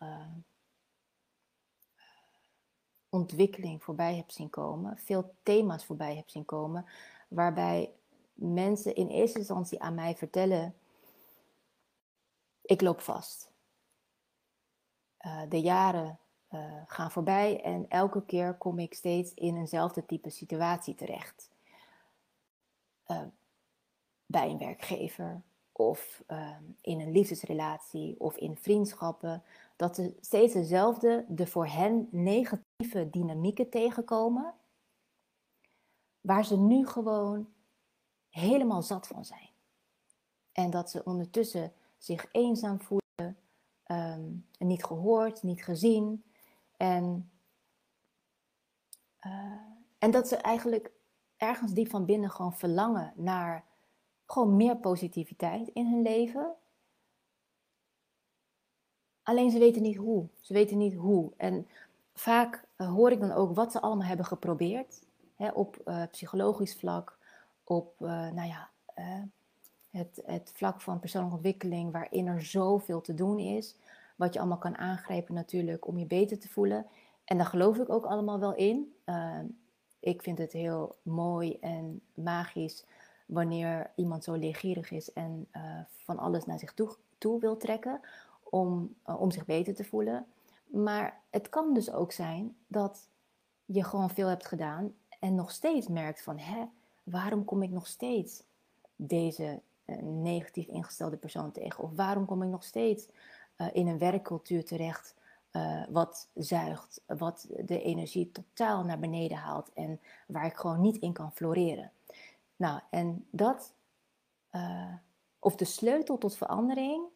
ontwikkeling 3.09 3.83
voorbij 3.83 4.17
heb 4.17 4.31
zien 4.31 4.51
komen, 4.51 4.99
veel 4.99 5.35
thema's 5.43 5.85
voorbij 5.85 6.17
heb 6.17 6.29
zien 6.29 6.45
komen, 6.45 6.87
waarbij 7.29 7.93
mensen 8.35 8.95
in 8.95 9.09
eerste 9.09 9.39
instantie 9.39 9.81
aan 9.81 9.95
mij 9.95 10.17
vertellen: 10.17 10.75
ik 12.63 12.81
loop 12.81 13.01
vast. 13.01 13.51
De 15.49 15.61
jaren 15.61 16.19
gaan 16.87 17.11
voorbij 17.11 17.63
en 17.63 17.89
elke 17.89 18.25
keer 18.25 18.55
kom 18.55 18.79
ik 18.79 18.95
steeds 18.95 19.35
in 19.35 19.57
eenzelfde 19.57 20.07
type 20.07 20.31
situatie 20.31 20.95
terecht. 20.95 21.51
Bij 24.31 24.51
een 24.51 24.59
werkgever 24.59 25.43
of 25.73 26.23
in 26.81 27.01
een 27.01 27.13
liefdesrelatie 27.13 28.21
of 28.21 28.37
in 28.37 28.57
vriendschappen. 28.57 29.43
Dat 29.77 29.95
ze 29.95 30.17
steeds 30.21 30.53
dezelfde, 30.53 31.25
de 31.29 31.47
voor 31.47 31.67
hen 31.67 32.09
negatieve 32.11 33.11
dynamieken 33.11 33.71
tegenkomen. 33.71 34.55
Waar 36.21 36.45
ze 36.45 36.57
nu 36.57 36.87
gewoon 36.87 37.49
helemaal 38.31 38.83
zat 38.83 39.07
van 39.07 39.25
zijn. 39.25 39.51
En 40.53 40.71
dat 40.71 40.91
ze 40.91 41.05
ondertussen 41.05 41.73
zich 41.99 42.29
eenzaam 42.33 42.81
voelen, 42.81 43.37
um, 43.87 44.47
niet 44.59 44.85
gehoord, 44.85 45.43
niet 45.43 45.65
gezien. 45.65 46.25
En, 46.77 47.31
uh, 49.27 49.53
en 49.99 50.11
dat 50.11 50.29
ze 50.29 50.37
eigenlijk 50.37 50.91
ergens 51.37 51.73
diep 51.73 51.91
van 51.91 52.05
binnen 52.05 52.31
gewoon 52.31 52.55
verlangen 52.55 53.13
naar 53.17 53.65
gewoon 54.29 54.57
meer 54.57 54.77
positiviteit 54.77 55.69
in 55.69 55.87
hun 55.87 56.03
leven. 56.03 56.55
Alleen 59.23 59.51
ze 59.51 59.59
weten 59.59 59.83
niet 59.83 59.97
hoe. 59.97 60.27
Ze 60.41 60.53
weten 60.53 60.79
niet 60.79 60.95
hoe. 60.95 61.33
En 61.37 61.67
vaak 62.15 62.65
uh, 62.77 62.93
hoor 62.93 63.11
ik 63.11 63.21
dan 63.21 63.33
ook 63.33 63.55
wat 63.55 63.73
ze 63.73 63.81
allemaal 63.81 64.07
hebben 64.07 64.27
geprobeerd. 64.27 65.03
Hè, 65.35 65.49
op 65.49 65.77
uh, 65.85 66.03
psychologisch 66.11 66.77
vlak, 66.77 67.19
op 67.65 67.95
uh, 68.01 68.09
nou 68.09 68.49
ja, 68.49 68.69
het, 69.91 70.23
het 70.25 70.53
vlak 70.55 70.81
van 70.81 71.01
persoonlijke 71.01 71.37
ontwikkeling, 71.37 71.93
waarin 71.93 72.27
er 72.27 72.43
zoveel 72.43 73.01
te 73.01 73.15
doen 73.15 73.39
is. 73.39 73.77
Wat 74.17 74.33
je 74.33 74.39
allemaal 74.39 74.59
kan 74.59 74.77
aangrijpen 74.77 75.35
natuurlijk 75.35 75.87
om 75.87 75.99
je 75.99 76.07
beter 76.07 76.39
te 76.39 76.49
voelen. 76.49 76.87
En 77.25 77.37
daar 77.37 77.47
geloof 77.47 77.77
ik 77.77 77.91
ook 77.91 78.05
allemaal 78.05 78.39
wel 78.39 78.55
in. 78.55 78.95
Ik 80.01 80.23
vind 80.23 80.39
het 80.39 80.53
heel 80.53 80.97
mooi 81.03 81.59
en 81.61 82.01
magisch 82.15 82.85
wanneer 83.29 83.91
iemand 83.97 84.25
zo 84.25 84.35
leergierig 84.35 84.91
is 84.91 85.13
en 85.13 85.49
uh, 85.53 85.63
van 85.87 86.19
alles 86.19 86.45
naar 86.45 86.59
zich 86.59 86.75
toe, 87.19 87.41
wil 87.41 87.57
trekken 87.57 88.01
om, 88.43 88.95
uh, 89.07 89.21
om 89.21 89.31
zich 89.31 89.45
beter 89.45 89.75
te 89.75 89.85
voelen. 89.85 90.27
Maar 90.67 91.21
het 91.31 91.49
kan 91.49 91.75
dus 91.75 91.93
ook 91.93 92.13
zijn 92.13 92.57
dat 92.67 93.09
je 93.65 93.85
gewoon 93.85 94.11
veel 94.11 94.29
hebt 94.29 94.47
gedaan 94.47 94.95
en 95.21 95.35
nog 95.35 95.51
steeds 95.51 95.89
merkt 95.89 96.23
van, 96.23 96.39
hè, 96.39 96.65
waarom 97.03 97.45
kom 97.45 97.63
ik 97.63 97.71
nog 97.71 97.87
steeds 97.87 98.43
deze 98.97 99.61
een 99.85 100.23
negatief 100.23 100.67
ingestelde 100.67 101.17
persoon 101.17 101.53
tegen? 101.53 101.85
Of 101.85 101.91
waarom 101.95 102.25
kom 102.25 102.43
ik 102.43 102.49
nog 102.49 102.65
steeds 102.65 103.09
in 103.73 103.87
een 103.87 103.99
werkcultuur 103.99 104.65
terecht 104.65 105.15
wat 105.89 106.29
zuigt, 106.35 107.01
wat 107.07 107.47
de 107.65 107.83
energie 107.83 108.31
totaal 108.31 108.85
naar 108.85 108.99
beneden 108.99 109.37
haalt 109.37 109.73
en 109.73 110.01
waar 110.27 110.47
ik 110.47 110.57
gewoon 110.57 110.81
niet 110.81 110.97
in 110.97 111.13
kan 111.13 111.33
floreren? 111.33 111.93
Nou, 112.59 112.81
en 112.91 113.27
dat, 113.31 113.75
uh, 114.53 114.95
of 115.39 115.57
de 115.57 115.65
sleutel 115.65 116.19
tot 116.19 116.37
verandering, 116.37 117.07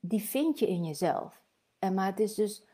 die 0.00 0.22
vind 0.22 0.58
je 0.58 0.68
in 0.68 0.84
jezelf. 0.84 1.42
En, 1.78 1.94
maar 1.94 2.06
het 2.06 2.20
is 2.20 2.34
dus 2.34 2.64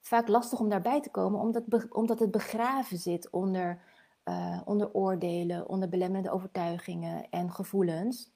vaak 0.00 0.28
lastig 0.28 0.60
om 0.60 0.68
daarbij 0.68 1.00
te 1.00 1.10
komen, 1.10 1.40
omdat, 1.40 1.90
omdat 1.90 2.18
het 2.18 2.30
begraven 2.30 2.98
zit 2.98 3.30
onder 3.30 3.82
uh, 4.24 4.60
onder 4.64 4.92
oordelen, 4.92 5.68
onder 5.68 5.88
belemmerende 5.88 6.30
overtuigingen 6.30 7.30
en 7.30 7.52
gevoelens. 7.52 8.30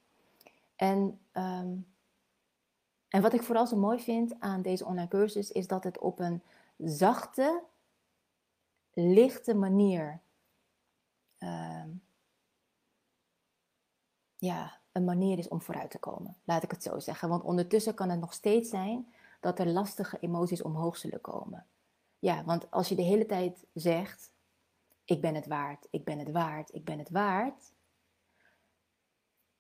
En, 0.77 1.21
um, 1.33 1.87
en 3.09 3.23
wat 3.23 3.33
ik 3.33 3.43
vooral 3.43 3.67
zo 3.67 3.77
mooi 3.77 4.01
vind 4.01 4.41
aan 4.41 4.63
deze 4.63 4.85
online 4.85 5.09
cursus 5.09 5.53
is 5.53 5.67
dat 5.67 5.85
het 5.85 5.99
op 5.99 6.19
een 6.19 6.43
zachte, 6.79 7.63
lichte 8.93 9.55
manier, 9.55 10.21
uh, 11.39 11.85
ja, 14.45 14.79
een 14.93 15.05
manier 15.05 15.39
is 15.39 15.49
om 15.49 15.63
vooruit 15.63 15.91
te 15.91 15.99
komen. 15.99 16.37
Laat 16.45 16.63
ik 16.63 16.71
het 16.71 16.83
zo 16.83 16.99
zeggen. 16.99 17.29
Want 17.29 17.43
ondertussen 17.43 17.95
kan 17.95 18.11
het 18.11 18.21
nog 18.21 18.33
steeds 18.33 18.71
zijn 18.71 19.15
dat 19.41 19.59
er 19.59 19.67
lastige 19.67 20.19
emoties 20.21 20.63
omhoog 20.63 20.97
zullen 20.97 21.21
komen. 21.21 21.67
Ja, 22.19 22.45
want 22.45 22.71
als 22.71 22.89
je 22.89 22.95
de 22.95 23.03
hele 23.03 23.27
tijd 23.27 23.65
zegt, 23.75 24.33
ik 25.05 25.21
ben 25.21 25.35
het 25.35 25.47
waard, 25.47 25.87
ik 25.91 26.05
ben 26.05 26.19
het 26.19 26.31
waard, 26.31 26.75
ik 26.75 26.85
ben 26.85 26.99
het 26.99 27.11
waard, 27.11 27.73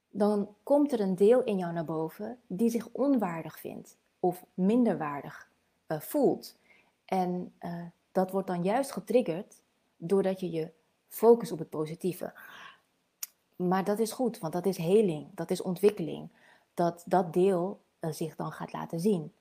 dan 0.09 0.55
komt 0.62 0.92
er 0.92 1.01
een 1.01 1.14
deel 1.14 1.44
in 1.44 1.59
jou 1.59 1.73
naar 1.73 1.85
boven 1.85 2.38
die 2.47 2.70
zich 2.70 2.88
onwaardig 2.92 3.59
vindt 3.59 3.97
of 4.20 4.44
minderwaardig 4.55 5.51
uh, 5.88 6.01
voelt. 6.01 6.57
En 7.05 7.55
uh, 7.61 7.83
dat 8.12 8.31
wordt 8.31 8.47
dan 8.47 8.62
juist 8.62 8.92
getriggerd 8.92 9.61
doordat 9.97 10.40
je 10.40 10.51
je 10.51 10.70
focust 11.09 11.53
op 11.53 11.59
het 11.59 11.70
positieve. 11.70 12.33
Maar 13.56 13.84
dat 13.84 13.98
is 13.98 14.12
goed, 14.12 14.38
want 14.38 14.52
dat 14.52 14.66
is 14.66 14.76
heling, 14.76 15.26
dat 15.34 15.50
is 15.50 15.62
ontwikkeling. 15.62 16.28
Dat 16.74 17.02
dat 17.06 17.32
deel 17.32 17.80
uh, 18.00 18.10
zich 18.12 18.36
dan 18.36 18.52
gaat 18.52 18.72
laten 18.72 19.00
zien. 19.00 19.32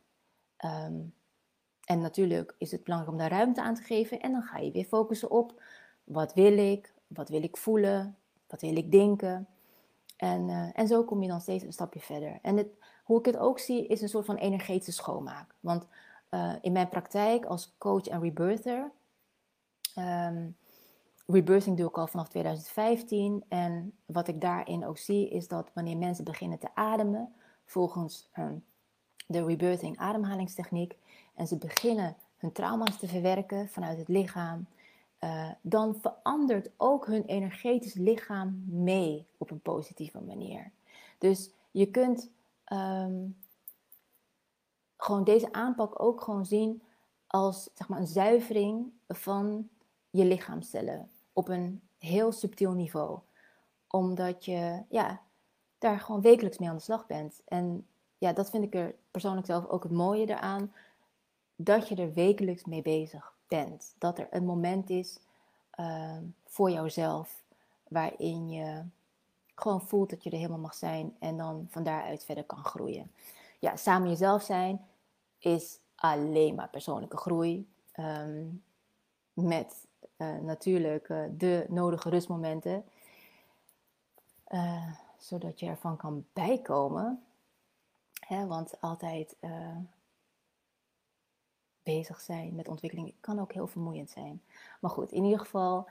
Um, 0.65 1.13
en 1.83 1.99
natuurlijk 1.99 2.55
is 2.57 2.71
het 2.71 2.83
belangrijk 2.83 3.13
om 3.13 3.19
daar 3.19 3.31
ruimte 3.31 3.61
aan 3.61 3.75
te 3.75 3.81
geven. 3.81 4.19
En 4.19 4.31
dan 4.31 4.41
ga 4.41 4.57
je 4.57 4.71
weer 4.71 4.85
focussen 4.85 5.31
op 5.31 5.61
wat 6.03 6.33
wil 6.33 6.57
ik? 6.57 6.93
Wat 7.07 7.29
wil 7.29 7.43
ik 7.43 7.57
voelen? 7.57 8.17
Wat 8.47 8.61
wil 8.61 8.75
ik 8.75 8.91
denken? 8.91 9.47
En, 10.17 10.49
uh, 10.49 10.69
en 10.73 10.87
zo 10.87 11.03
kom 11.03 11.21
je 11.21 11.27
dan 11.27 11.41
steeds 11.41 11.63
een 11.63 11.73
stapje 11.73 11.99
verder. 11.99 12.39
En 12.41 12.57
het, 12.57 12.67
hoe 13.03 13.19
ik 13.19 13.25
het 13.25 13.37
ook 13.37 13.59
zie, 13.59 13.87
is 13.87 14.01
een 14.01 14.09
soort 14.09 14.25
van 14.25 14.35
energetische 14.35 14.91
schoonmaak. 14.91 15.55
Want 15.59 15.87
uh, 16.31 16.53
in 16.61 16.71
mijn 16.71 16.89
praktijk 16.89 17.45
als 17.45 17.73
coach 17.77 18.07
en 18.07 18.21
rebirther, 18.21 18.91
um, 19.99 20.57
rebirthing 21.25 21.77
doe 21.77 21.87
ik 21.87 21.97
al 21.97 22.07
vanaf 22.07 22.27
2015. 22.29 23.43
En 23.47 23.93
wat 24.05 24.27
ik 24.27 24.41
daarin 24.41 24.85
ook 24.85 24.97
zie, 24.97 25.29
is 25.29 25.47
dat 25.47 25.71
wanneer 25.73 25.97
mensen 25.97 26.23
beginnen 26.23 26.59
te 26.59 26.75
ademen, 26.75 27.33
volgens 27.65 28.29
um, 28.37 28.63
de 29.27 29.45
rebirthing 29.45 29.97
ademhalingstechniek, 29.97 30.97
en 31.35 31.47
ze 31.47 31.57
beginnen 31.57 32.15
hun 32.37 32.51
trauma's 32.51 32.97
te 32.97 33.07
verwerken 33.07 33.69
vanuit 33.69 33.97
het 33.97 34.07
lichaam, 34.07 34.65
uh, 35.19 35.49
dan 35.61 35.95
verandert 35.95 36.69
ook 36.77 37.05
hun 37.05 37.25
energetisch 37.25 37.93
lichaam 37.93 38.63
mee 38.67 39.25
op 39.37 39.51
een 39.51 39.61
positieve 39.61 40.21
manier. 40.21 40.71
Dus 41.17 41.51
je 41.71 41.85
kunt 41.85 42.29
um, 42.73 43.37
gewoon 44.97 45.23
deze 45.23 45.51
aanpak 45.51 46.01
ook 46.01 46.21
gewoon 46.21 46.45
zien 46.45 46.81
als 47.27 47.69
zeg 47.73 47.87
maar, 47.87 47.99
een 47.99 48.07
zuivering 48.07 48.91
van 49.07 49.69
je 50.09 50.25
lichaamcellen 50.25 51.09
op 51.33 51.47
een 51.47 51.81
heel 51.97 52.31
subtiel 52.31 52.71
niveau. 52.71 53.19
Omdat 53.87 54.45
je 54.45 54.83
ja, 54.89 55.21
daar 55.77 55.99
gewoon 55.99 56.21
wekelijks 56.21 56.57
mee 56.57 56.69
aan 56.69 56.75
de 56.75 56.81
slag 56.81 57.05
bent. 57.05 57.41
En 57.45 57.87
ja, 58.17 58.33
dat 58.33 58.49
vind 58.49 58.63
ik 58.63 58.75
er 58.75 58.95
persoonlijk 59.11 59.45
zelf 59.45 59.67
ook 59.67 59.83
het 59.83 59.91
mooie 59.91 60.25
eraan. 60.25 60.73
Dat 61.55 61.87
je 61.87 61.95
er 61.95 62.13
wekelijks 62.13 62.65
mee 62.65 62.81
bezig 62.81 63.33
bent. 63.47 63.95
Dat 63.97 64.19
er 64.19 64.27
een 64.31 64.45
moment 64.45 64.89
is 64.89 65.19
uh, 65.79 66.17
voor 66.45 66.71
jouzelf 66.71 67.43
waarin 67.87 68.49
je 68.49 68.83
gewoon 69.55 69.81
voelt 69.81 70.09
dat 70.09 70.23
je 70.23 70.29
er 70.29 70.37
helemaal 70.37 70.59
mag 70.59 70.75
zijn 70.75 71.15
en 71.19 71.37
dan 71.37 71.67
van 71.69 71.83
daaruit 71.83 72.25
verder 72.25 72.43
kan 72.43 72.65
groeien. 72.65 73.11
Ja, 73.59 73.75
samen 73.75 74.09
jezelf 74.09 74.43
zijn 74.43 74.87
is 75.39 75.79
alleen 75.95 76.55
maar 76.55 76.69
persoonlijke 76.69 77.17
groei. 77.17 77.67
Um, 77.99 78.63
met 79.33 79.87
natuurlijk 80.31 81.09
uh, 81.09 81.23
de 81.37 81.65
nodige 81.69 82.09
rustmomenten. 82.09 82.85
Uh, 84.49 84.91
zodat 85.17 85.59
je 85.59 85.65
ervan 85.65 85.97
kan 85.97 86.25
bijkomen. 86.33 87.23
Hè, 88.19 88.47
want 88.47 88.81
altijd 88.81 89.35
bezig 91.83 92.19
zijn 92.19 92.55
met 92.55 92.67
ontwikkeling 92.67 93.13
kan 93.19 93.39
ook 93.39 93.53
heel 93.53 93.67
vermoeiend 93.67 94.09
zijn. 94.09 94.41
Maar 94.79 94.91
goed, 94.91 95.11
in 95.11 95.23
ieder 95.23 95.39
geval, 95.39 95.89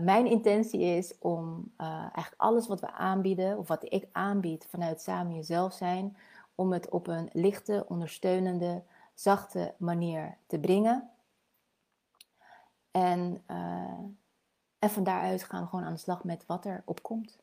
mijn 0.00 0.26
intentie 0.26 0.80
is 0.80 1.18
om 1.18 1.72
eigenlijk 1.76 2.34
alles 2.36 2.66
wat 2.66 2.80
we 2.80 2.90
aanbieden, 2.90 3.58
of 3.58 3.68
wat 3.68 3.92
ik 3.92 4.08
aanbied 4.12 4.66
vanuit 4.66 5.00
samen 5.00 5.34
jezelf 5.34 5.72
zijn, 5.72 6.16
om 6.54 6.72
het 6.72 6.88
op 6.88 7.06
een 7.06 7.28
lichte, 7.32 7.84
ondersteunende, 7.88 8.82
zachte 9.14 9.74
manier 9.76 10.36
te 10.46 10.58
brengen. 10.58 11.10
En, 12.94 13.42
en 14.78 14.90
van 14.90 15.04
daaruit 15.04 15.44
gaan 15.44 15.62
we 15.62 15.68
gewoon 15.68 15.84
aan 15.84 15.92
de 15.92 15.98
slag 15.98 16.24
met 16.24 16.46
wat 16.46 16.64
er 16.64 16.82
opkomt. 16.84 17.38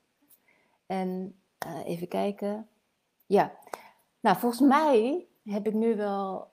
En 0.86 1.40
even 1.86 2.08
kijken. 2.08 2.68
Ja, 3.26 3.52
nou 4.20 4.38
volgens 4.38 4.62
mij 4.62 5.28
heb 5.44 5.68
ik 5.68 5.74
nu 5.74 5.96
wel 5.96 6.52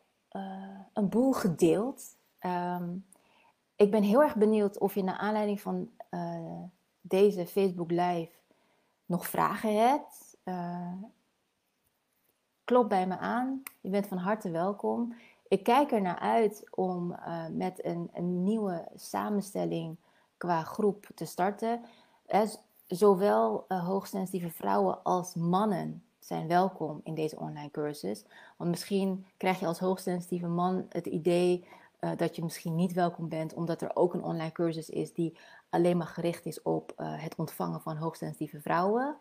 een 0.93 1.09
boel 1.09 1.33
gedeeld. 1.33 2.17
Ehm, 2.39 2.97
ik 3.77 3.91
ben 3.91 4.03
heel 4.03 4.23
erg 4.23 4.37
benieuwd 4.37 4.79
of 4.79 4.95
je 4.95 5.03
naar 5.03 5.19
aanleiding 5.19 5.61
van 5.61 5.91
deze 7.01 7.47
Facebook 7.47 7.91
Live 7.91 8.33
nog 9.07 9.27
vragen 9.27 9.89
hebt. 9.89 10.37
Klop 12.65 12.89
bij 12.89 13.07
me 13.07 13.19
aan. 13.19 13.63
Je 13.81 13.91
bent 13.91 14.07
van 14.07 14.19
harte 14.19 14.51
welkom. 14.51 15.15
Ik 15.49 15.63
kijk 15.63 15.93
er 15.93 16.01
naar 16.01 16.19
uit 16.19 16.65
om 16.71 17.13
uh, 17.13 17.47
met 17.53 17.85
een, 17.85 18.11
een, 18.13 18.43
nieuwe 18.43 18.89
samenstelling 18.95 19.97
qua 20.37 20.63
groep 20.63 21.09
te 21.15 21.25
starten. 21.25 21.81
zowel 22.87 23.65
uh, 23.69 23.87
hoogsensitieve 23.87 24.51
vrouwen 24.51 25.03
als 25.03 25.35
mannen 25.35 26.03
zijn 26.19 26.49
welkom 26.49 27.01
in 27.05 27.15
deze 27.15 27.39
online 27.39 27.71
cursus. 27.71 28.25
Want 28.57 28.71
misschien 28.71 29.27
krijg 29.37 29.61
je 29.61 29.67
als 29.67 29.79
hoogsensitieve 29.79 30.47
man 30.47 30.87
het 30.89 31.07
idee 31.07 31.67
dat 32.17 32.37
je 32.37 32.43
misschien 32.43 32.75
niet 32.75 32.93
welkom 32.93 33.29
bent, 33.29 33.55
omdat 33.55 33.83
er 33.83 33.97
ook 33.97 34.15
een 34.15 34.23
online 34.23 34.53
cursus 34.53 34.91
is 34.91 35.13
die 35.13 35.37
alleen 35.69 35.97
maar 35.97 36.07
gericht 36.07 36.47
is 36.47 36.63
op 36.63 36.93
het 36.97 37.35
ontvangen 37.37 37.81
van 37.81 37.97
hoogsensitieve 37.97 38.61
vrouwen. 38.61 39.17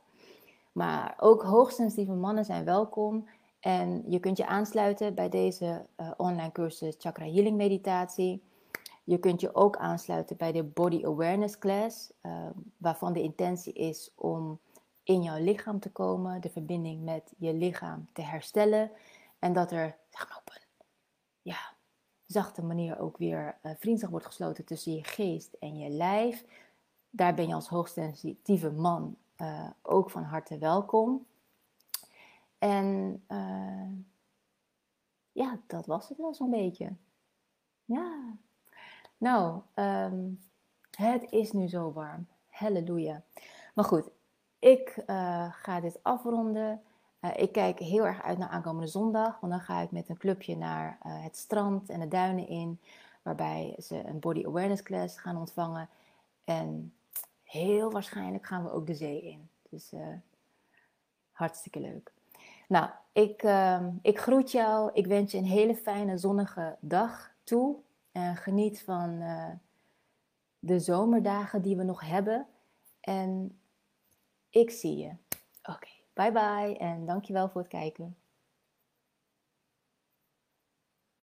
Maar 0.72 1.16
ook 1.20 1.44
hoogsensitieve 1.44 2.14
mannen 2.14 2.46
zijn 2.46 2.66
welkom. 2.66 3.28
En 3.68 4.04
je 4.08 4.20
kunt 4.20 4.38
je 4.38 4.46
aansluiten 4.46 5.16
bij 5.16 5.30
deze 5.30 5.86
uh, 5.98 6.12
online 6.18 6.52
cursus 6.52 6.96
Chakra 6.98 7.26
Healing 7.26 7.58
Meditatie. 7.58 8.44
Je 9.04 9.18
kunt 9.18 9.42
je 9.42 9.56
ook 9.56 9.78
aansluiten 9.78 10.38
bij 10.38 10.52
de 10.52 10.64
Body 10.64 11.06
Awareness 11.06 11.58
Class, 11.58 12.12
waarvan 12.78 13.14
de 13.14 13.22
intentie 13.22 13.74
is 13.74 14.12
om 14.16 14.60
in 15.04 15.22
jouw 15.22 15.44
lichaam 15.44 15.80
te 15.80 15.92
komen, 15.92 16.42
de 16.42 16.50
verbinding 16.50 17.04
met 17.04 17.34
je 17.38 17.54
lichaam 17.54 18.08
te 18.14 18.22
herstellen. 18.22 18.92
En 19.40 19.54
dat 19.54 19.72
er 19.72 19.96
zeg 20.10 20.30
maar, 20.30 20.38
op 20.38 20.50
een 20.56 20.86
ja, 21.42 21.74
zachte 22.26 22.64
manier 22.64 23.00
ook 23.00 23.18
weer 23.18 23.58
uh, 23.64 23.72
vriendschap 23.80 24.12
wordt 24.12 24.26
gesloten 24.26 24.66
tussen 24.66 24.94
je 24.94 25.04
geest 25.04 25.54
en 25.60 25.78
je 25.78 25.90
lijf. 25.90 26.46
Daar 27.10 27.34
ben 27.34 27.48
je 27.48 27.54
als 27.54 27.68
hoogsensitieve 27.68 28.72
man 28.72 29.16
uh, 29.38 29.70
ook 29.82 30.10
van 30.10 30.24
harte 30.24 30.58
welkom. 30.58 31.26
En 32.58 33.24
uh, 33.28 33.92
ja, 35.32 35.60
dat 35.68 35.86
was 35.86 36.10
het 36.10 36.18
wel 36.18 36.34
zo'n 36.34 36.50
beetje. 36.50 36.96
Ja. 37.86 38.36
Nou, 39.18 39.62
um, 39.76 40.40
het 40.92 41.32
is 41.32 41.52
nu 41.52 41.68
zo 41.68 41.92
warm. 41.92 42.28
Halleluja. 42.50 43.24
Maar 43.74 43.86
goed, 43.86 44.10
ik 44.60 45.04
ga 45.52 45.80
dit 45.82 46.04
afronden. 46.04 46.82
Uh, 47.22 47.38
ik 47.38 47.52
kijk 47.52 47.80
heel 47.80 48.06
erg 48.06 48.22
uit 48.22 48.38
naar 48.38 48.50
aankomende 48.50 48.88
zondag, 48.88 49.40
want 49.40 49.54
dan 49.54 49.62
ga 49.62 49.82
ik 49.82 49.92
met 49.92 50.10
een 50.10 50.18
clubje 50.18 50.56
naar 50.56 50.98
het 51.02 51.38
strand 51.38 51.90
en 51.90 52.00
de 52.00 52.08
duinen 52.08 52.48
in, 52.48 52.80
waarbij 53.22 53.76
ze 53.80 54.04
een 54.06 54.20
body 54.20 54.46
awareness 54.46 54.84
class 54.84 55.20
gaan 55.20 55.38
ontvangen. 55.38 55.90
En 56.44 56.94
heel 57.44 57.92
waarschijnlijk 57.92 58.46
gaan 58.46 58.64
we 58.64 58.72
ook 58.72 58.88
de 58.88 58.96
zee 58.96 59.22
in. 59.22 59.50
Dus 59.70 59.94
hartstikke 61.32 61.80
leuk. 61.80 62.12
Nou, 62.68 62.90
ik, 63.12 63.44
ehm, 63.44 63.90
ik 64.02 64.20
groet 64.20 64.52
jou. 64.52 64.90
Ik 64.94 65.08
wens 65.08 65.32
je 65.32 65.38
een 65.38 65.46
hele 65.46 65.76
fijne 65.76 66.18
zonnige 66.18 66.78
dag 66.80 67.32
toe. 67.44 67.76
En 68.12 68.36
geniet 68.36 68.82
van 68.82 69.20
de 70.60 70.80
zomerdagen 70.80 71.62
die 71.62 71.76
we 71.76 71.84
nog 71.84 72.02
hebben. 72.02 72.48
En 73.00 73.60
ik 74.50 74.72
zie 74.72 74.98
je. 74.98 75.12
Oké. 75.64 75.88
Bye 76.14 76.32
bye 76.32 76.78
en 76.78 77.06
dankjewel 77.06 77.50
voor 77.50 77.62
het 77.62 77.70
kijken. 77.70 78.18